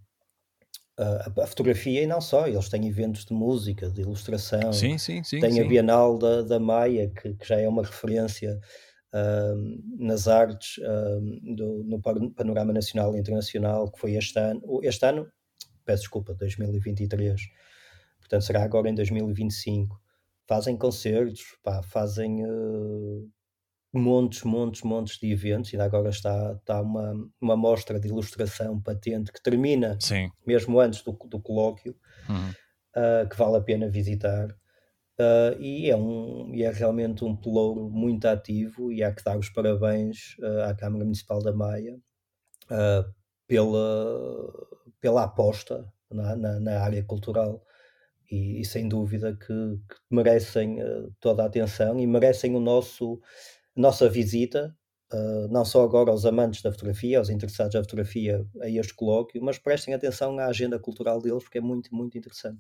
a, 0.99 1.43
a, 1.43 1.47
fotografia 1.47 2.03
e 2.03 2.07
não 2.07 2.19
só, 2.19 2.47
eles 2.47 2.67
têm 2.67 2.88
eventos 2.88 3.25
de 3.25 3.33
música, 3.33 3.89
de 3.89 4.01
ilustração, 4.01 4.73
sim, 4.73 4.97
sim, 4.97 5.23
sim, 5.23 5.39
tem 5.39 5.59
a 5.59 5.63
Bienal 5.63 6.17
da, 6.17 6.41
da 6.41 6.59
Maia, 6.59 7.09
que, 7.09 7.33
que 7.33 7.47
já 7.47 7.59
é 7.59 7.67
uma 7.67 7.83
referência 7.83 8.59
um, 9.13 9.81
nas 9.97 10.27
artes 10.27 10.81
do, 11.55 11.83
no 11.83 12.01
panorama 12.33 12.73
nacional 12.73 13.15
e 13.15 13.19
internacional, 13.19 13.89
que 13.91 13.99
foi 13.99 14.15
este 14.15 14.38
ano, 14.38 14.62
este 14.83 15.05
ano, 15.05 15.27
peço 15.85 16.03
desculpa, 16.03 16.33
2023, 16.33 17.41
portanto 18.19 18.41
será 18.43 18.63
agora 18.63 18.89
em 18.89 18.95
2025. 18.95 19.99
Fazem 20.47 20.75
concertos, 20.75 21.43
pá, 21.63 21.81
fazem 21.83 22.43
uh, 22.43 23.29
montes, 23.93 24.43
montes, 24.43 24.84
montes 24.84 25.17
de 25.17 25.32
eventos. 25.32 25.73
Ainda 25.73 25.86
agora 25.86 26.10
está, 26.10 26.54
está 26.54 26.82
uma, 26.82 27.13
uma 27.41 27.58
mostra 27.58 27.99
de 27.99 28.08
ilustração 28.08 28.80
patente 28.80 29.32
que 29.32 29.41
termina 29.41 29.97
Sim. 29.99 30.30
mesmo 30.45 30.80
antes 30.80 31.02
do, 31.02 31.12
do 31.12 31.39
colóquio, 31.39 31.95
uhum. 32.30 32.49
uh, 32.49 33.30
que 33.30 33.36
vale 33.36 33.58
a 33.58 33.62
pena 33.62 33.89
visitar. 33.89 34.49
Uh, 35.19 35.60
e, 35.60 35.89
é 35.89 35.97
um, 35.97 36.54
e 36.54 36.63
é 36.63 36.71
realmente 36.71 37.25
um 37.25 37.36
pelouro 37.36 37.89
muito 37.89 38.25
ativo 38.25 38.89
e 38.91 39.04
há 39.04 39.13
que 39.13 39.23
dar 39.23 39.38
os 39.38 39.49
parabéns 39.49 40.38
uh, 40.39 40.69
à 40.69 40.73
Câmara 40.73 41.04
Municipal 41.04 41.41
da 41.41 41.52
Maia 41.52 41.99
pela, 43.47 44.54
pela 45.02 45.23
aposta 45.23 45.91
na, 46.12 46.36
na, 46.36 46.60
na 46.60 46.82
área 46.82 47.04
cultural. 47.04 47.65
E, 48.32 48.62
e, 48.62 48.65
sem 48.65 48.88
dúvida 48.88 49.36
que, 49.36 49.47
que 49.47 49.95
merecem 50.12 50.78
toda 51.19 51.41
a 51.41 51.47
atenção 51.47 51.99
e 51.99 52.06
merecem 52.06 52.56
o 52.56 52.60
nosso 52.60 53.19
nossa 53.80 54.10
visita, 54.10 54.76
uh, 55.13 55.48
não 55.50 55.63
só 55.63 55.84
agora 55.84 56.12
aos 56.12 56.26
amantes 56.26 56.62
da 56.62 56.72
fotografia, 56.72 57.18
aos 57.18 57.30
interessados 57.30 57.74
da 57.74 57.82
fotografia, 57.82 58.46
a 58.62 58.70
este 58.70 58.94
colóquio, 58.94 59.42
mas 59.42 59.58
prestem 59.58 59.94
atenção 59.94 60.38
à 60.38 60.46
agenda 60.48 60.78
cultural 60.78 61.22
deles, 61.22 61.44
porque 61.44 61.58
é 61.60 61.62
muito, 61.62 61.94
muito 61.96 62.18
interessante. 62.18 62.60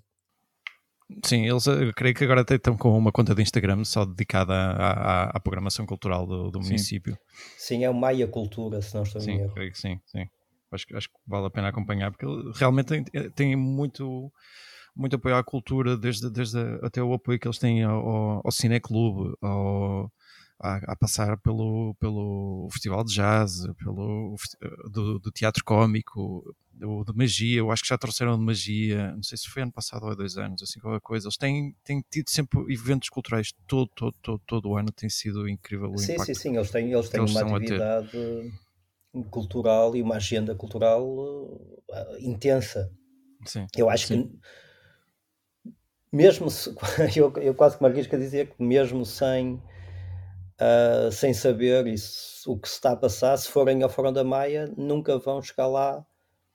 Sim, 1.25 1.47
eles 1.47 1.65
eu 1.65 1.91
creio 1.93 2.13
que 2.13 2.23
agora 2.23 2.45
estão 2.47 2.77
com 2.77 2.95
uma 2.95 3.11
conta 3.11 3.33
de 3.33 3.41
Instagram 3.41 3.83
só 3.83 4.05
dedicada 4.05 4.53
à, 4.53 4.91
à, 4.91 5.23
à 5.31 5.39
programação 5.39 5.85
cultural 5.85 6.25
do, 6.25 6.51
do 6.51 6.59
município. 6.59 7.17
Sim, 7.57 7.83
é 7.83 7.89
o 7.89 7.93
Maia 7.95 8.27
Cultura, 8.27 8.79
se 8.81 8.93
não 8.93 9.01
estou 9.01 9.19
sim, 9.19 9.31
em 9.31 9.39
erro. 9.39 9.53
Creio 9.53 9.71
que 9.71 9.79
sim, 9.79 9.99
sim. 10.05 10.25
Acho, 10.71 10.85
acho 10.95 11.09
que 11.09 11.15
vale 11.27 11.47
a 11.47 11.49
pena 11.49 11.69
acompanhar, 11.69 12.11
porque 12.11 12.27
realmente 12.55 13.01
tem, 13.01 13.29
tem 13.31 13.55
muito 13.55 14.31
muito 14.95 15.15
apoio 15.15 15.35
à 15.35 15.43
cultura, 15.43 15.97
desde, 15.97 16.29
desde 16.29 16.59
até 16.83 17.01
o 17.01 17.13
apoio 17.13 17.39
que 17.39 17.47
eles 17.47 17.57
têm 17.57 17.83
ao, 17.83 18.41
ao 18.43 18.51
Cineclube, 18.51 19.33
ao, 19.41 20.11
a, 20.59 20.91
a, 20.91 20.95
passar 20.95 21.37
pelo, 21.37 21.95
pelo 21.99 22.67
Festival 22.71 23.03
de 23.03 23.13
Jazz, 23.13 23.65
pelo 23.77 24.35
do, 24.91 25.19
do 25.19 25.31
Teatro 25.31 25.63
Cómico, 25.63 26.53
do, 26.73 27.03
de 27.03 27.13
Magia, 27.13 27.59
eu 27.59 27.71
acho 27.71 27.83
que 27.83 27.89
já 27.89 27.97
trouxeram 27.97 28.37
de 28.37 28.43
Magia, 28.43 29.13
não 29.15 29.23
sei 29.23 29.37
se 29.37 29.47
foi 29.47 29.63
ano 29.63 29.71
passado 29.71 30.03
ou 30.03 30.11
há 30.11 30.15
dois 30.15 30.37
anos, 30.37 30.61
assim 30.61 30.79
qualquer 30.79 31.01
coisa. 31.01 31.27
Eles 31.27 31.37
têm, 31.37 31.75
têm 31.83 32.03
tido 32.09 32.29
sempre 32.29 32.59
eventos 32.73 33.09
culturais 33.09 33.53
todo, 33.65 33.89
todo, 33.95 34.15
todo, 34.21 34.41
todo 34.45 34.69
o 34.69 34.77
ano, 34.77 34.91
tem 34.91 35.09
sido 35.09 35.47
incrível 35.47 35.91
o 35.91 35.97
sim, 35.97 36.13
impacto. 36.13 36.27
Sim, 36.27 36.33
sim, 36.33 36.55
eles 36.57 36.71
têm, 36.71 36.91
eles 36.91 37.09
têm 37.09 37.21
eles 37.21 37.35
uma 37.35 37.57
atividade 37.57 38.53
cultural 39.31 39.95
e 39.95 40.01
uma 40.01 40.15
agenda 40.15 40.53
cultural 40.55 41.03
uh, 41.05 41.79
intensa. 42.19 42.91
Sim, 43.45 43.65
eu 43.77 43.89
acho 43.89 44.07
sim. 44.07 44.27
que 44.27 44.39
mesmo 46.11 46.49
se, 46.49 46.73
eu, 47.15 47.31
eu 47.37 47.53
quase 47.53 47.77
que 47.77 47.83
me 47.83 47.89
arrisco 47.89 48.15
a 48.15 48.19
dizer 48.19 48.49
que 48.49 48.61
mesmo 48.61 49.05
sem 49.05 49.61
uh, 50.59 51.11
sem 51.11 51.33
saber 51.33 51.87
isso, 51.87 52.51
o 52.51 52.57
que 52.57 52.67
se 52.67 52.75
está 52.75 52.91
a 52.91 52.95
passar, 52.95 53.37
se 53.37 53.49
forem 53.49 53.81
ao 53.83 53.89
Fórum 53.89 54.13
da 54.13 54.23
Maia, 54.23 54.71
nunca 54.77 55.17
vão 55.17 55.41
chegar 55.41 55.67
lá 55.67 56.05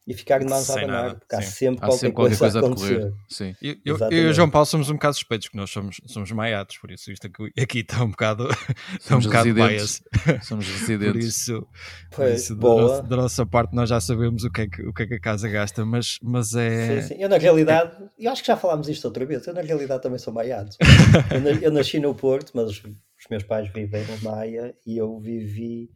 e 0.07 0.13
ficar 0.13 0.39
de 0.39 0.47
mãos 0.47 0.69
a 0.69 0.79
abanar, 0.79 1.15
porque 1.15 1.35
há 1.35 1.41
sempre, 1.41 1.79
há 1.83 1.89
qualquer, 1.89 1.99
sempre 1.99 2.15
qualquer, 2.15 2.39
coisa, 2.39 2.59
a 2.59 2.61
acontecer. 2.61 3.13
Sim. 3.27 3.57
Eu, 3.63 3.77
eu, 3.85 3.99
eu, 3.99 4.13
e 4.13 4.27
o 4.27 4.35
João 4.35 4.51
Paulo 4.51 4.67
somos 4.67 4.91
um 4.91 4.95
bocado 4.95 5.15
suspeitos, 5.15 5.49
porque 5.49 5.57
nós 5.57 5.71
somos, 5.71 5.99
somos 6.07 6.31
maiados, 6.31 6.77
por 6.77 6.91
isso 6.91 7.11
isto 7.11 7.27
aqui, 7.27 7.51
aqui 7.59 7.79
está 7.79 8.05
um 8.05 8.11
bocado, 8.11 8.49
está 9.01 9.17
um 9.17 9.21
bocado 9.21 9.55
bias. 9.55 10.03
Somos 10.43 10.69
residentes. 10.69 11.15
por 11.15 11.19
isso, 11.19 11.69
por 12.11 12.29
isso 12.29 12.55
da, 12.55 12.69
nossa, 12.69 13.03
da, 13.03 13.17
nossa, 13.17 13.47
parte 13.47 13.75
nós 13.75 13.89
já 13.89 13.99
sabemos 13.99 14.45
o 14.45 14.51
que 14.51 14.61
é 14.63 14.69
que, 14.69 14.83
o 14.83 14.93
que, 14.93 15.05
é 15.05 15.07
que 15.07 15.15
a 15.15 15.21
casa 15.21 15.49
gasta, 15.49 15.87
mas, 15.87 16.19
mas 16.23 16.55
é... 16.55 17.01
Sim, 17.01 17.15
sim. 17.15 17.23
Eu 17.23 17.29
na 17.31 17.39
realidade, 17.39 17.93
eu 18.19 18.31
acho 18.31 18.43
que 18.43 18.49
já 18.49 18.59
falámos 18.59 18.91
isto 18.91 19.07
outra 19.07 19.25
vez, 19.25 19.47
eu 19.47 19.55
na 19.55 19.63
realidade 19.63 20.03
também 20.03 20.19
sou 20.19 20.35
maiado. 20.35 20.77
eu, 21.33 21.63
eu 21.63 21.73
nasci 21.73 21.99
no 21.99 22.15
Porto, 22.15 22.53
mas 22.55 22.83
os 23.25 23.31
meus 23.31 23.43
pais 23.43 23.69
vivem 23.73 24.05
no 24.07 24.31
Maia 24.31 24.75
e 24.87 24.99
eu 24.99 25.19
vivi 25.19 25.91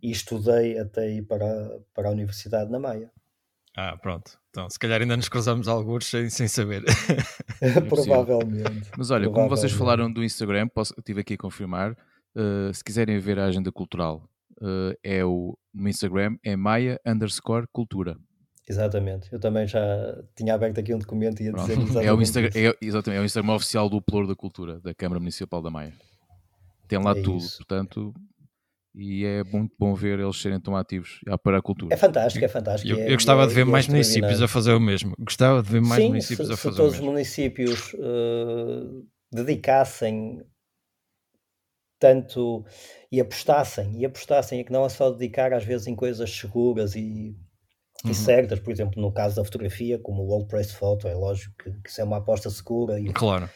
e 0.00 0.10
estudei 0.12 0.78
até 0.78 1.10
ir 1.10 1.22
para, 1.22 1.80
para 1.92 2.08
a 2.08 2.12
Universidade 2.12 2.70
na 2.70 2.78
Maia. 2.78 3.10
Ah, 3.76 3.96
pronto. 3.96 4.38
Então, 4.50 4.70
se 4.70 4.78
calhar 4.78 5.00
ainda 5.00 5.16
nos 5.16 5.28
cruzamos 5.28 5.66
alguns 5.66 6.06
sem, 6.06 6.30
sem 6.30 6.46
saber. 6.46 6.84
Provavelmente. 7.88 8.90
Mas 8.96 9.10
olha, 9.10 9.24
Provavelmente. 9.24 9.32
como 9.32 9.48
vocês 9.48 9.72
falaram 9.72 10.12
do 10.12 10.22
Instagram, 10.22 10.68
posso, 10.68 10.94
estive 10.98 11.20
aqui 11.20 11.34
a 11.34 11.38
confirmar. 11.38 11.92
Uh, 12.36 12.72
se 12.72 12.84
quiserem 12.84 13.18
ver 13.18 13.38
a 13.38 13.46
agenda 13.46 13.72
cultural, 13.72 14.28
uh, 14.60 14.96
é 15.02 15.24
o 15.24 15.58
no 15.74 15.88
Instagram, 15.88 16.36
é 16.44 16.54
Maia 16.54 17.00
underscore 17.04 17.66
cultura. 17.72 18.16
Exatamente, 18.68 19.32
eu 19.32 19.40
também 19.40 19.66
já 19.66 19.80
tinha 20.36 20.54
aberto 20.54 20.78
aqui 20.78 20.94
um 20.94 20.98
documento 20.98 21.40
e 21.40 21.46
ia 21.46 21.52
dizer 21.52 21.72
exatamente. 21.72 22.06
É 22.06 22.12
o, 22.12 22.20
Instagram, 22.20 22.50
é, 22.54 22.76
exatamente, 22.82 23.18
é 23.18 23.22
o 23.22 23.24
Instagram 23.24 23.52
oficial 23.54 23.88
do 23.88 24.00
Pluro 24.02 24.28
da 24.28 24.36
Cultura, 24.36 24.78
da 24.80 24.92
Câmara 24.94 25.18
Municipal 25.18 25.62
da 25.62 25.70
Maia. 25.70 25.94
Tem 26.88 26.98
lá 26.98 27.12
é 27.12 27.22
tudo, 27.22 27.36
isso. 27.36 27.58
portanto, 27.58 28.14
e 28.94 29.24
é 29.24 29.44
muito 29.44 29.74
bom 29.78 29.94
ver 29.94 30.18
eles 30.18 30.40
serem 30.40 30.60
tão 30.60 30.74
ativos 30.74 31.20
para 31.42 31.58
a 31.58 31.62
cultura. 31.62 31.94
É 31.94 31.96
fantástico, 31.96 32.44
é 32.44 32.48
fantástico. 32.48 32.92
Eu, 32.92 32.98
é, 32.98 33.10
eu 33.10 33.14
gostava 33.14 33.44
é, 33.44 33.46
de 33.46 33.54
ver 33.54 33.64
mais 33.64 33.86
municípios 33.86 34.42
a 34.42 34.48
fazer 34.48 34.72
o 34.72 34.80
mesmo. 34.80 35.14
Gostava 35.18 35.62
de 35.62 35.70
ver 35.70 35.80
mais 35.80 36.02
Sim, 36.02 36.08
municípios 36.08 36.48
se, 36.48 36.54
a 36.54 36.56
fazer 36.56 36.72
se 36.72 36.76
todos 36.76 36.92
o 36.94 36.96
mesmo. 36.96 37.06
os 37.06 37.12
municípios 37.12 37.92
uh, 37.94 39.06
dedicassem 39.32 40.42
tanto 42.00 42.64
e 43.10 43.20
apostassem, 43.20 44.00
e 44.00 44.04
apostassem, 44.04 44.60
é 44.60 44.64
que 44.64 44.72
não 44.72 44.84
é 44.84 44.88
só 44.88 45.10
dedicar 45.10 45.52
às 45.52 45.64
vezes 45.64 45.88
em 45.88 45.96
coisas 45.96 46.30
seguras 46.30 46.94
e, 46.94 47.36
uhum. 48.04 48.10
e 48.10 48.14
certas, 48.14 48.60
por 48.60 48.72
exemplo, 48.72 49.02
no 49.02 49.12
caso 49.12 49.36
da 49.36 49.44
fotografia, 49.44 49.98
como 49.98 50.22
o 50.22 50.28
Old 50.28 50.46
Press 50.46 50.72
Photo, 50.72 51.08
é 51.08 51.14
lógico 51.14 51.54
que, 51.58 51.70
que 51.82 51.90
isso 51.90 52.00
é 52.00 52.04
uma 52.04 52.18
aposta 52.18 52.48
segura 52.50 53.00
e, 53.00 53.12
claro 53.12 53.50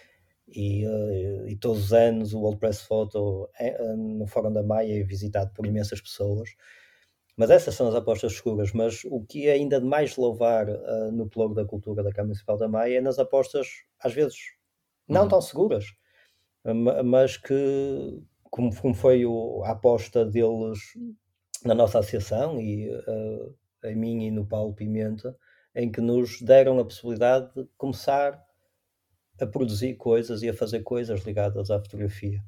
e, 0.54 0.86
uh, 0.86 1.48
e 1.48 1.56
todos 1.56 1.84
os 1.84 1.92
anos 1.92 2.32
o 2.34 2.40
World 2.40 2.58
Press 2.58 2.82
Photo 2.82 3.48
é, 3.58 3.94
no 3.94 4.26
Fórum 4.26 4.52
da 4.52 4.62
Maia 4.62 5.00
é 5.00 5.02
visitado 5.02 5.52
por 5.54 5.66
imensas 5.66 6.00
pessoas. 6.00 6.50
Mas 7.36 7.50
essas 7.50 7.74
são 7.74 7.88
as 7.88 7.94
apostas 7.94 8.34
seguras. 8.34 8.72
Mas 8.72 9.04
o 9.04 9.24
que 9.24 9.48
é 9.48 9.52
ainda 9.52 9.80
de 9.80 9.86
mais 9.86 10.16
louvar 10.16 10.68
uh, 10.68 11.12
no 11.12 11.28
plano 11.28 11.54
da 11.54 11.64
cultura 11.64 12.02
da 12.02 12.10
Câmara 12.10 12.28
Municipal 12.28 12.56
da 12.58 12.68
Maia 12.68 12.98
é 12.98 13.00
nas 13.00 13.18
apostas, 13.18 13.68
às 13.98 14.12
vezes, 14.12 14.38
não 15.08 15.22
uhum. 15.22 15.28
tão 15.28 15.40
seguras, 15.40 15.86
mas 17.04 17.36
que, 17.36 18.22
como, 18.50 18.74
como 18.80 18.94
foi 18.94 19.26
o, 19.26 19.62
a 19.64 19.70
aposta 19.70 20.24
deles 20.24 20.78
na 21.64 21.74
nossa 21.74 21.98
associação 21.98 22.60
e 22.60 22.88
uh, 22.90 23.54
em 23.84 23.96
mim 23.96 24.26
e 24.26 24.30
no 24.30 24.46
Paulo 24.46 24.74
Pimenta, 24.74 25.36
em 25.74 25.90
que 25.90 26.00
nos 26.00 26.40
deram 26.40 26.78
a 26.78 26.84
possibilidade 26.84 27.52
de 27.54 27.68
começar 27.76 28.40
a 29.42 29.46
produzir 29.46 29.94
coisas 29.94 30.42
e 30.42 30.48
a 30.48 30.54
fazer 30.54 30.82
coisas 30.82 31.24
ligadas 31.24 31.70
à 31.70 31.78
fotografia. 31.78 32.40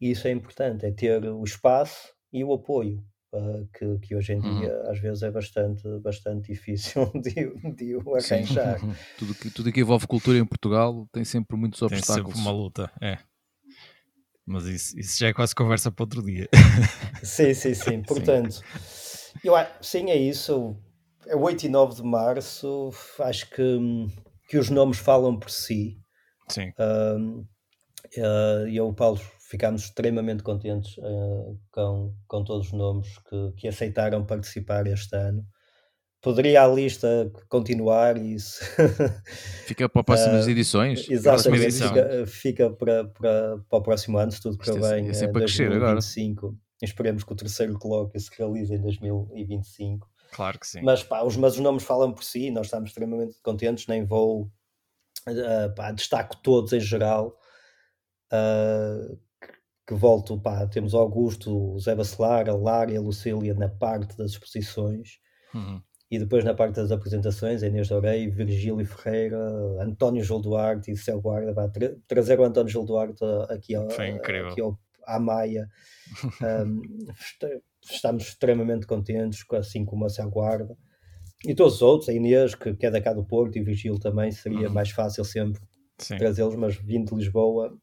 E 0.00 0.10
isso 0.10 0.26
é 0.26 0.30
importante, 0.30 0.84
é 0.84 0.90
ter 0.90 1.24
o 1.24 1.44
espaço 1.44 2.12
e 2.32 2.42
o 2.42 2.52
apoio, 2.52 3.04
uh, 3.32 3.68
que, 3.72 3.98
que 3.98 4.16
hoje 4.16 4.32
em 4.32 4.40
uhum. 4.40 4.60
dia 4.60 4.82
às 4.88 4.98
vezes 4.98 5.22
é 5.22 5.30
bastante, 5.30 5.82
bastante 6.00 6.48
difícil 6.52 7.10
de, 7.14 7.74
de 7.74 7.96
o 7.96 8.14
arranjar. 8.14 8.80
tudo, 9.18 9.34
que, 9.34 9.50
tudo 9.50 9.72
que 9.72 9.80
envolve 9.80 10.06
cultura 10.06 10.38
em 10.38 10.44
Portugal 10.44 11.08
tem 11.12 11.24
sempre 11.24 11.56
muitos 11.56 11.78
tem 11.78 11.86
obstáculos. 11.86 12.34
Tem 12.34 12.34
sempre 12.34 12.40
uma 12.40 12.56
luta, 12.56 12.90
é. 13.00 13.18
Mas 14.44 14.64
isso, 14.64 14.98
isso 14.98 15.18
já 15.18 15.28
é 15.28 15.32
quase 15.32 15.54
conversa 15.54 15.90
para 15.90 16.02
outro 16.02 16.22
dia. 16.22 16.48
sim, 17.22 17.54
sim, 17.54 17.74
sim. 17.74 18.02
Portanto, 18.02 18.52
sim. 18.52 19.12
Eu, 19.44 19.54
sim, 19.80 20.10
é 20.10 20.16
isso. 20.16 20.76
É 21.26 21.36
8 21.36 21.66
e 21.66 21.68
9 21.68 21.94
de 21.94 22.02
março. 22.02 22.90
Acho 23.20 23.48
que, 23.50 23.78
que 24.48 24.58
os 24.58 24.68
nomes 24.68 24.98
falam 24.98 25.38
por 25.38 25.50
si. 25.50 26.01
Sim. 26.52 26.72
Uh, 26.78 27.40
uh, 28.18 28.68
e 28.68 28.76
eu 28.76 28.86
e 28.86 28.90
o 28.90 28.92
Paulo 28.92 29.20
ficámos 29.48 29.84
extremamente 29.84 30.42
contentes 30.42 30.96
uh, 30.98 31.58
com, 31.70 32.14
com 32.26 32.44
todos 32.44 32.68
os 32.68 32.72
nomes 32.72 33.18
que, 33.28 33.52
que 33.56 33.68
aceitaram 33.68 34.24
participar 34.24 34.86
este 34.86 35.14
ano. 35.14 35.44
Poderia 36.22 36.62
a 36.62 36.68
lista 36.68 37.30
continuar 37.48 38.16
e 38.16 38.34
isso. 38.34 38.60
Fica 39.66 39.88
para 39.88 40.04
próximas 40.04 40.46
edições. 40.46 41.10
Exatamente, 41.10 41.64
edição. 41.64 41.88
fica, 41.88 42.26
fica 42.26 42.70
para, 42.70 43.04
para, 43.06 43.58
para 43.68 43.78
o 43.78 43.82
próximo 43.82 44.18
ano, 44.18 44.30
se 44.30 44.40
tudo 44.40 44.56
correr 44.56 44.78
é, 44.78 44.80
bem. 44.80 45.08
É 45.10 45.14
sempre 45.14 45.42
a 45.42 45.46
crescer 45.46 45.72
agora. 45.72 45.98
Esperemos 46.80 47.24
que 47.24 47.32
o 47.32 47.36
terceiro 47.36 47.76
colóquio 47.78 48.18
se 48.20 48.30
realize 48.38 48.72
em 48.72 48.80
2025. 48.80 50.08
Claro 50.32 50.58
que 50.58 50.66
sim. 50.66 50.80
Mas, 50.82 51.02
pá, 51.02 51.22
os, 51.22 51.36
mas 51.36 51.54
os 51.54 51.60
nomes 51.60 51.82
falam 51.82 52.12
por 52.12 52.24
si, 52.24 52.50
nós 52.50 52.66
estamos 52.66 52.90
extremamente 52.90 53.34
contentes, 53.42 53.86
nem 53.86 54.04
vou 54.04 54.50
uh, 55.28 55.74
pá, 55.74 55.92
destaco 55.92 56.36
todos 56.42 56.72
em 56.72 56.80
geral. 56.80 57.36
Uh, 58.32 59.18
que 59.86 59.94
volto, 59.94 60.40
pá, 60.40 60.66
temos 60.66 60.94
Augusto, 60.94 61.78
Zé 61.78 61.94
Bacelar, 61.94 62.48
a 62.48 62.54
Lara 62.54 62.92
e 62.92 62.96
a 62.96 63.00
Lucília 63.00 63.54
na 63.54 63.68
parte 63.68 64.16
das 64.16 64.32
exposições. 64.32 65.18
Uhum. 65.54 65.82
E 66.10 66.18
depois 66.18 66.44
na 66.44 66.54
parte 66.54 66.76
das 66.76 66.92
apresentações, 66.92 67.62
Inês 67.62 67.88
Dorei, 67.88 68.28
Virgílio 68.28 68.84
Ferreira, 68.84 69.38
António 69.80 70.22
Gil 70.22 70.40
Duarte 70.40 70.92
e 70.92 70.96
Céu 70.96 71.20
Guarda. 71.20 71.54
Pá, 71.54 71.68
tra 71.68 71.94
trazer 72.06 72.38
o 72.38 72.44
António 72.44 72.70
Gil 72.70 72.84
Duarte 72.84 73.24
aqui, 73.48 73.74
ao, 73.74 73.88
aqui 73.88 74.60
ao, 74.60 74.78
à 75.06 75.18
Maia. 75.18 75.68
um, 76.66 76.82
estamos 77.82 78.24
extremamente 78.24 78.86
contentes, 78.86 79.44
assim 79.52 79.84
como 79.84 80.04
a 80.04 80.08
Céu 80.08 80.30
Guarda 80.30 80.76
e 81.44 81.54
todos 81.54 81.76
os 81.76 81.82
outros, 81.82 82.08
a 82.08 82.12
Inês, 82.12 82.54
que, 82.54 82.74
que 82.74 82.86
é 82.86 82.90
da 82.90 83.00
cá 83.00 83.12
do 83.12 83.24
Porto, 83.24 83.56
e 83.56 83.60
o 83.60 83.64
Vigil 83.64 83.98
também, 83.98 84.30
seria 84.30 84.68
uhum. 84.68 84.74
mais 84.74 84.90
fácil 84.90 85.24
sempre 85.24 85.60
trazê-los, 86.18 86.54
mas 86.56 86.76
vindo 86.76 87.10
de 87.10 87.16
Lisboa, 87.16 87.76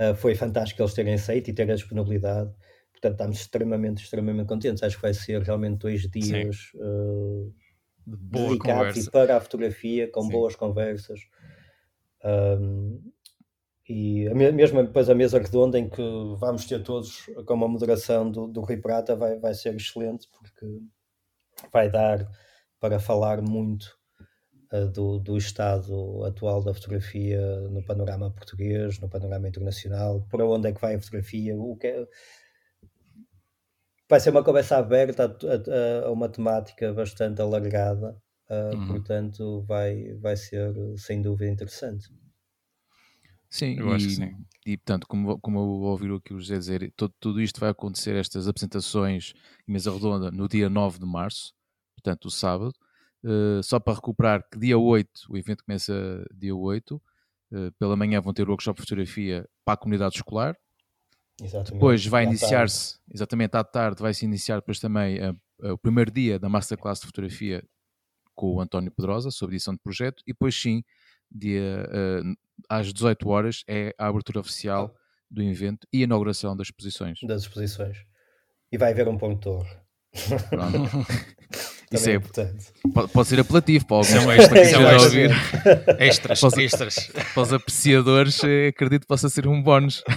uh, 0.00 0.14
foi 0.14 0.34
fantástico 0.34 0.82
eles 0.82 0.94
terem 0.94 1.14
aceito 1.14 1.48
e 1.50 1.52
terem 1.52 1.72
a 1.72 1.76
disponibilidade. 1.76 2.50
Portanto, 2.92 3.12
estamos 3.12 3.40
extremamente, 3.40 4.02
extremamente 4.02 4.46
contentes. 4.46 4.82
Acho 4.82 4.96
que 4.96 5.02
vai 5.02 5.14
ser 5.14 5.42
realmente 5.42 5.78
dois 5.78 6.02
dias 6.10 6.72
uh, 6.74 7.54
de 8.06 8.48
dedicados 8.48 9.06
e 9.06 9.10
para 9.10 9.36
a 9.36 9.40
fotografia, 9.40 10.10
com 10.10 10.22
Sim. 10.22 10.30
boas 10.30 10.54
conversas. 10.54 11.20
Um, 12.22 13.00
e 13.88 14.28
a 14.28 14.34
mesmo 14.34 14.82
depois 14.82 15.08
a 15.08 15.14
mesa 15.14 15.38
redonda 15.38 15.78
em 15.78 15.88
que 15.88 16.02
vamos 16.38 16.64
ter 16.64 16.82
todos 16.82 17.26
com 17.44 17.54
uma 17.54 17.66
moderação 17.66 18.30
do, 18.30 18.46
do 18.46 18.60
Rui 18.60 18.76
Prata 18.76 19.16
vai, 19.16 19.38
vai 19.38 19.54
ser 19.54 19.74
excelente, 19.74 20.28
porque 20.28 20.66
vai 21.72 21.90
dar 21.90 22.26
para 22.80 22.98
falar 22.98 23.42
muito 23.42 23.86
uh, 24.72 24.88
do, 24.88 25.18
do 25.18 25.36
estado 25.36 26.24
atual 26.24 26.62
da 26.62 26.74
fotografia 26.74 27.40
no 27.68 27.84
panorama 27.84 28.30
português, 28.30 28.98
no 28.98 29.08
panorama 29.08 29.48
internacional, 29.48 30.26
para 30.30 30.46
onde 30.46 30.68
é 30.68 30.72
que 30.72 30.80
vai 30.80 30.94
a 30.94 31.00
fotografia, 31.00 31.56
o 31.56 31.76
que 31.76 31.86
é... 31.86 32.06
Vai 34.08 34.18
ser 34.18 34.30
uma 34.30 34.42
conversa 34.42 34.76
aberta 34.76 35.24
a, 35.24 36.04
a, 36.04 36.06
a 36.06 36.10
uma 36.10 36.28
temática 36.28 36.92
bastante 36.92 37.40
alargada, 37.40 38.16
uh, 38.50 38.76
uhum. 38.76 38.86
portanto 38.88 39.62
vai, 39.62 40.14
vai 40.14 40.36
ser 40.36 40.74
sem 40.96 41.22
dúvida 41.22 41.50
interessante. 41.50 42.08
Sim, 43.50 43.76
eu 43.78 43.90
e, 43.90 43.94
acho 43.94 44.06
que 44.06 44.14
sim. 44.14 44.34
E 44.64 44.76
portanto, 44.76 45.06
como, 45.06 45.38
como 45.40 45.58
eu 45.58 45.62
ouvi 45.62 46.14
aqui 46.14 46.32
o 46.32 46.38
José 46.38 46.56
dizer, 46.56 46.92
todo, 46.96 47.12
tudo 47.18 47.40
isto 47.40 47.58
vai 47.58 47.70
acontecer, 47.70 48.14
estas 48.14 48.46
apresentações 48.46 49.34
e 49.66 49.72
mesa 49.72 49.92
redonda, 49.92 50.30
no 50.30 50.48
dia 50.48 50.70
9 50.70 50.98
de 50.98 51.06
março, 51.06 51.52
portanto, 51.96 52.26
o 52.26 52.30
sábado. 52.30 52.72
Uh, 53.22 53.62
só 53.62 53.78
para 53.78 53.94
recuperar 53.94 54.42
que 54.50 54.58
dia 54.58 54.78
8, 54.78 55.26
o 55.28 55.36
evento 55.36 55.62
começa 55.62 56.24
dia 56.34 56.56
8, 56.56 56.94
uh, 56.96 57.02
eh, 57.52 57.70
pela 57.78 57.94
manhã 57.94 58.18
vão 58.18 58.32
ter 58.32 58.46
o 58.46 58.50
workshop 58.50 58.80
de 58.80 58.82
fotografia 58.86 59.46
para 59.62 59.74
a 59.74 59.76
comunidade 59.76 60.16
escolar, 60.16 60.56
Exatamente. 61.42 61.72
Depois 61.72 62.06
vai 62.06 62.24
iniciar-se, 62.24 62.98
exatamente 63.10 63.56
à 63.56 63.64
tarde, 63.64 64.02
vai 64.02 64.12
se 64.12 64.24
iniciar 64.24 64.56
depois 64.56 64.78
também 64.78 65.18
a- 65.20 65.34
a- 65.62 65.72
o 65.72 65.78
primeiro 65.78 66.10
dia 66.10 66.38
da 66.38 66.48
Masterclass 66.48 67.00
de 67.00 67.06
Fotografia 67.06 67.64
com 68.34 68.54
o 68.54 68.60
António 68.60 68.90
Pedrosa, 68.90 69.30
sobre 69.30 69.56
edição 69.56 69.74
de 69.74 69.80
projeto, 69.80 70.22
e 70.26 70.32
depois 70.32 70.54
sim, 70.54 70.84
dia, 71.30 71.88
eh, 71.90 72.22
às 72.68 72.92
18 72.92 73.28
horas, 73.28 73.62
é 73.68 73.94
a 73.98 74.06
abertura 74.08 74.40
oficial 74.40 74.94
do 75.30 75.42
evento 75.42 75.86
e 75.92 76.00
a 76.00 76.04
inauguração 76.04 76.56
das 76.56 76.68
exposições. 76.68 77.18
das 77.22 77.42
exposições. 77.42 77.96
E 78.72 78.78
vai 78.78 78.92
haver 78.92 79.08
um 79.08 79.16
ponto. 79.18 79.64
Isso 81.92 82.04
Também 82.04 82.14
é, 82.14 82.16
importante. 82.18 82.66
pode, 82.94 83.12
pode 83.12 83.28
ser 83.28 83.40
apelativo 83.40 83.84
para 83.86 83.96
alguns 83.96 84.10
São 84.12 84.30
extras, 84.32 84.68
são 84.70 84.96
ouvir. 85.04 85.30
Extras, 85.98 86.40
Posso- 86.40 86.60
extras. 86.60 86.94
Para 87.34 87.42
os 87.42 87.52
apreciadores, 87.52 88.44
eh, 88.44 88.68
acredito 88.68 89.02
que 89.02 89.08
possa 89.08 89.28
ser 89.28 89.48
um 89.48 89.60
bónus. 89.60 90.04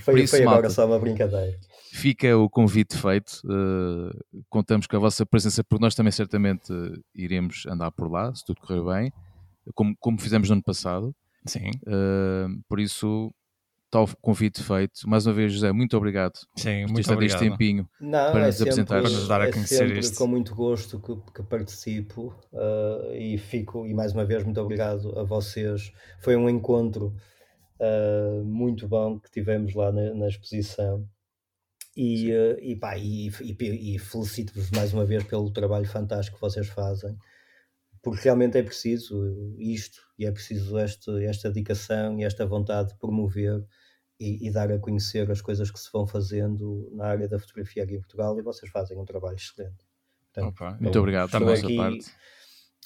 Foi, 0.00 0.22
isso, 0.22 0.30
foi 0.30 0.40
agora 0.40 0.62
malta. 0.62 0.70
só 0.70 0.86
uma 0.86 0.98
brincadeira. 0.98 1.54
Fica 1.92 2.34
o 2.38 2.48
convite 2.48 2.96
feito. 2.96 3.42
eh, 3.46 4.18
contamos 4.48 4.86
com 4.86 4.96
a 4.96 5.00
vossa 5.00 5.26
presença, 5.26 5.62
porque 5.62 5.82
nós 5.84 5.94
também 5.94 6.10
certamente 6.10 6.72
eh, 6.72 6.98
iremos 7.14 7.66
andar 7.66 7.90
por 7.90 8.10
lá, 8.10 8.34
se 8.34 8.42
tudo 8.42 8.62
correr 8.62 8.82
bem, 8.82 9.12
como, 9.74 9.94
como 9.98 10.20
fizemos 10.20 10.48
no 10.48 10.54
ano 10.54 10.62
passado. 10.62 11.14
Sim, 11.46 11.70
Eh, 11.86 12.46
por 12.68 12.78
isso, 12.80 13.32
o 13.94 14.06
convite 14.22 14.62
feito. 14.62 15.06
Mais 15.08 15.26
uma 15.26 15.34
vez, 15.34 15.52
José, 15.52 15.70
muito 15.72 15.96
obrigado 15.96 16.38
sim, 16.56 16.82
por 16.84 16.92
muito 16.92 17.00
estado 17.00 17.22
este 17.22 17.34
obrigado. 17.36 17.58
tempinho. 17.58 17.88
Não, 18.00 18.32
Para 18.32 18.42
é 18.42 18.46
nos 18.46 18.54
sempre, 18.56 18.70
apresentar. 18.70 19.02
Para 19.02 19.10
nos 19.10 19.28
dar 19.28 19.40
a 19.42 19.46
é 19.48 19.52
conhecer 19.52 19.76
sempre 19.78 19.98
isto. 19.98 20.16
com 20.18 20.26
muito 20.26 20.54
gosto 20.54 20.98
que, 21.00 21.14
que 21.32 21.42
participo 21.42 22.34
ah, 22.54 23.14
e 23.14 23.36
fico, 23.38 23.86
e 23.86 23.92
mais 23.92 24.12
uma 24.12 24.24
vez, 24.24 24.44
muito 24.44 24.60
obrigado 24.60 25.18
a 25.18 25.24
vocês. 25.24 25.92
Foi 26.20 26.36
um 26.36 26.48
encontro 26.48 27.14
ah, 27.80 28.42
muito 28.44 28.88
bom 28.88 29.18
que 29.18 29.30
tivemos 29.30 29.74
lá 29.74 29.92
na, 29.92 30.14
na 30.14 30.28
exposição. 30.28 31.06
E, 31.96 32.32
ah, 32.32 32.56
e, 32.62 32.74
pá, 32.76 32.96
e, 32.96 33.28
e- 33.42 33.94
e 33.96 33.98
felicito-vos 33.98 34.70
mais 34.70 34.94
uma 34.94 35.04
vez 35.04 35.24
pelo 35.24 35.50
trabalho 35.50 35.84
fantástico 35.86 36.36
que 36.36 36.40
vocês 36.40 36.66
fazem, 36.68 37.14
porque 38.02 38.22
realmente 38.24 38.58
é 38.58 38.62
preciso 38.62 39.54
isto, 39.58 40.00
e 40.18 40.26
é 40.26 40.32
preciso 40.32 40.78
este, 40.78 41.24
esta 41.24 41.48
dedicação 41.50 42.18
e 42.18 42.24
esta 42.24 42.44
vontade 42.46 42.90
de 42.90 42.98
promover 42.98 43.64
e, 44.18 44.46
e 44.46 44.50
dar 44.50 44.70
a 44.72 44.78
conhecer 44.78 45.30
as 45.30 45.40
coisas 45.40 45.70
que 45.70 45.78
se 45.80 45.88
vão 45.92 46.06
fazendo 46.06 46.90
na 46.94 47.06
área 47.06 47.28
da 47.28 47.38
fotografia 47.38 47.82
aqui 47.84 47.94
em 47.94 48.00
Portugal 48.00 48.38
e 48.38 48.42
vocês 48.42 48.70
fazem 48.70 48.98
um 48.98 49.04
trabalho 49.04 49.36
excelente. 49.36 49.84
Portanto, 50.32 50.54
Opa, 50.54 50.78
Muito 50.80 50.96
eu 50.96 51.00
obrigado 51.02 51.26
estou 51.32 51.48
aqui, 51.52 51.76
parte. 51.76 52.10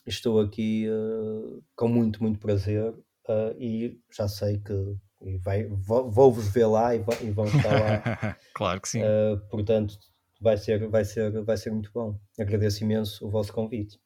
estou 0.07 0.41
aqui 0.41 0.87
eh, 0.87 1.61
com 1.75 1.89
muito, 1.89 2.23
muito 2.23 2.39
prazer 2.39 2.95
eh, 3.29 3.57
e 3.59 4.01
já 4.15 4.29
sei 4.29 4.59
que 4.59 4.97
vai, 5.43 5.65
vou- 5.65 6.11
vou-vos 6.11 6.49
ver 6.49 6.67
lá 6.67 6.95
e, 6.95 7.01
e 7.23 7.31
vão 7.31 7.47
estar 7.47 7.71
lá. 7.73 8.39
claro 8.55 8.81
que 8.81 8.89
sim. 8.89 9.01
Eh, 9.03 9.37
portanto, 9.51 9.99
vai 10.41 10.57
ser, 10.57 10.87
vai, 10.89 11.05
ser, 11.05 11.31
vai 11.43 11.57
ser 11.57 11.71
muito 11.71 11.91
bom. 11.93 12.19
Agradeço 12.39 12.83
imenso 12.85 13.27
o 13.27 13.31
vosso 13.31 13.53
convite. 13.53 13.99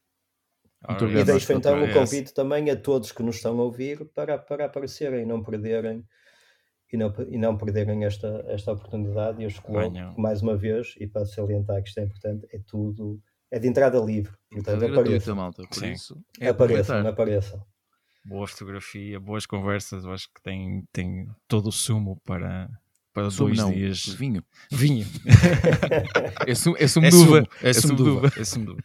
Muito 0.89 1.05
E 1.09 1.25
deixo 1.25 1.53
então 1.53 1.81
o 1.81 1.85
esse- 1.85 1.95
convite 1.95 2.33
também 2.35 2.71
a 2.71 2.77
todos 2.77 3.13
que 3.13 3.23
nos 3.23 3.37
estão 3.37 3.59
a 3.61 3.63
ouvir 3.65 4.05
para, 4.15 4.39
para 4.39 4.65
aparecerem 4.65 5.23
e 5.23 5.27
não 5.27 5.43
perderem 5.43 6.05
e 6.93 6.97
não, 6.97 7.15
e 7.29 7.39
não 7.39 7.57
perderem 7.57 8.05
esta, 8.05 8.45
esta 8.49 8.73
oportunidade. 8.73 9.43
E 9.43 9.45
eu 9.45 9.51
Venham. 9.69 10.15
mais 10.17 10.43
uma 10.43 10.57
vez, 10.57 10.95
e 10.99 11.07
para 11.07 11.25
salientar 11.27 11.83
que 11.83 11.89
isto 11.89 11.99
é 11.99 12.05
importante, 12.05 12.47
é 12.53 12.59
tudo, 12.67 13.21
é 13.51 13.59
de 13.59 13.69
entrada 13.69 13.99
livre. 14.01 14.33
Portanto, 14.51 14.79
gratuita, 14.81 15.01
apareçam, 15.03 15.37
malta. 15.37 15.63
Por 15.69 15.75
Sim. 15.75 15.93
isso, 15.93 16.19
é 16.41 16.49
apareçam, 16.49 17.07
apareçam. 17.07 17.65
Boa 18.25 18.47
fotografia, 18.49 19.21
boas 19.21 19.47
conversas. 19.47 20.05
Eu 20.05 20.13
acho 20.13 20.29
que 20.33 20.43
tem, 20.43 20.85
tem 20.93 21.29
todo 21.47 21.69
o 21.69 21.73
sumo 21.73 22.21
para, 22.25 22.69
para 23.15 23.31
Sumo 23.31 23.49
dois 23.49 23.59
não, 23.59 23.73
dias. 23.73 24.07
vinho. 24.07 24.43
Vinho. 24.73 25.07
É 26.47 26.55
sumo, 26.55 26.77
é 26.79 26.89
sumo 26.89 27.07
É 27.07 27.11
de 27.11 27.17
uva. 27.17 27.27
sumo, 27.37 27.49
é 27.63 27.73
sumo 27.73 27.97
de 27.97 28.03
uva. 28.03 28.33
É 28.37 28.45
sumo 28.45 28.65
de 28.67 28.71
uva. 28.73 28.83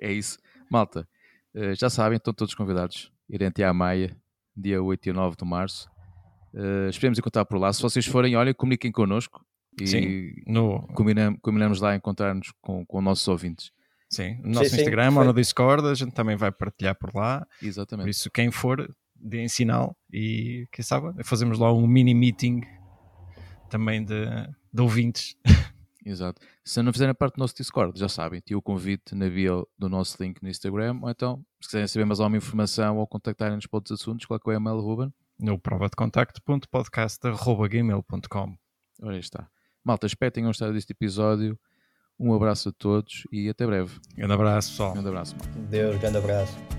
É 0.00 0.12
isso. 0.12 0.38
Malta, 0.70 1.08
eh, 1.54 1.74
já 1.74 1.88
sabem, 1.90 2.16
estão 2.16 2.32
todos 2.34 2.54
convidados. 2.54 3.12
Irem 3.28 3.48
até 3.48 3.64
à 3.64 3.72
Maia, 3.72 4.16
dia 4.56 4.82
8 4.82 5.08
e 5.08 5.12
9 5.12 5.36
de 5.36 5.44
março. 5.44 5.88
Eh, 6.54 6.88
esperemos 6.90 7.18
encontrar 7.18 7.44
por 7.44 7.58
lá. 7.58 7.72
Se 7.72 7.82
vocês 7.82 8.06
forem, 8.06 8.36
olhem, 8.36 8.54
comuniquem 8.54 8.90
connosco 8.92 9.44
e 9.80 9.86
Sim. 9.86 10.32
No, 10.46 10.86
combinam- 10.94 11.36
combinamos 11.36 11.80
lá 11.80 11.94
encontrar-nos 11.94 12.52
com, 12.62 12.84
com 12.86 13.00
nossos 13.00 13.26
ouvintes. 13.28 13.70
sim, 14.10 14.38
no 14.42 14.50
nosso 14.52 14.70
sim, 14.70 14.76
Instagram 14.76 15.12
ou 15.16 15.24
no. 15.24 15.34
Discord, 15.34 15.86
a 15.86 15.94
gente 15.94 16.12
também 16.14 16.36
vai 16.36 16.50
partilhar 16.52 16.94
por 16.94 17.14
lá. 17.14 17.46
Por 17.60 17.66
Exatamente. 17.66 18.08
isso, 18.10 18.30
quem 18.30 18.50
for, 18.50 18.88
deem 19.14 19.48
sinal 19.48 19.96
e, 20.12 20.66
quem 20.72 20.82
sabe, 20.84 21.22
fazemos 21.24 21.58
lá 21.58 21.72
um 21.72 21.86
mini 21.86 22.14
meeting 22.14 22.60
também 23.68 24.02
de, 24.04 24.24
de 24.72 24.80
ouvintes. 24.82 25.36
Exato. 26.06 26.40
Se 26.64 26.80
não 26.82 26.92
fizerem 26.92 27.12
parte 27.12 27.34
do 27.34 27.40
nosso 27.40 27.56
Discord, 27.56 27.98
já 27.98 28.08
sabem, 28.08 28.40
tem 28.40 28.56
o 28.56 28.62
convite 28.62 29.12
na 29.12 29.28
bio 29.28 29.66
do 29.76 29.88
nosso 29.88 30.16
link 30.22 30.40
no 30.40 30.48
Instagram, 30.48 31.00
ou 31.02 31.10
então, 31.10 31.44
se 31.60 31.66
quiserem 31.68 31.88
saber 31.88 32.04
mais 32.04 32.20
alguma 32.20 32.36
informação 32.36 32.98
ou 32.98 33.06
contactarem-nos 33.08 33.66
para 33.66 33.78
outros 33.78 34.00
assuntos, 34.00 34.24
qual 34.24 34.38
é 34.38 34.42
é 34.46 34.50
o 34.50 34.52
e-mail, 34.52 34.78
Ruben? 34.78 35.12
No 35.38 35.58
prova 35.58 35.88
de 35.88 35.96
contacto.podcast.gmail.com 35.96 38.56
Ora 39.02 39.14
aí 39.14 39.20
está. 39.20 39.46
Malta, 39.84 40.06
espero 40.06 40.30
que 40.30 40.36
tenham 40.36 40.48
gostado 40.48 40.72
deste 40.72 40.92
episódio. 40.92 41.58
Um 42.18 42.32
abraço 42.32 42.70
a 42.70 42.72
todos 42.72 43.24
e 43.32 43.46
até 43.48 43.66
breve. 43.66 43.98
Grande 44.14 44.32
abraço, 44.32 44.70
pessoal. 44.70 44.90
Um 44.90 44.94
grande 44.94 45.08
abraço, 45.08 45.36
malta. 45.36 45.58
Deus, 45.58 45.98
grande 45.98 46.18
abraço. 46.18 46.75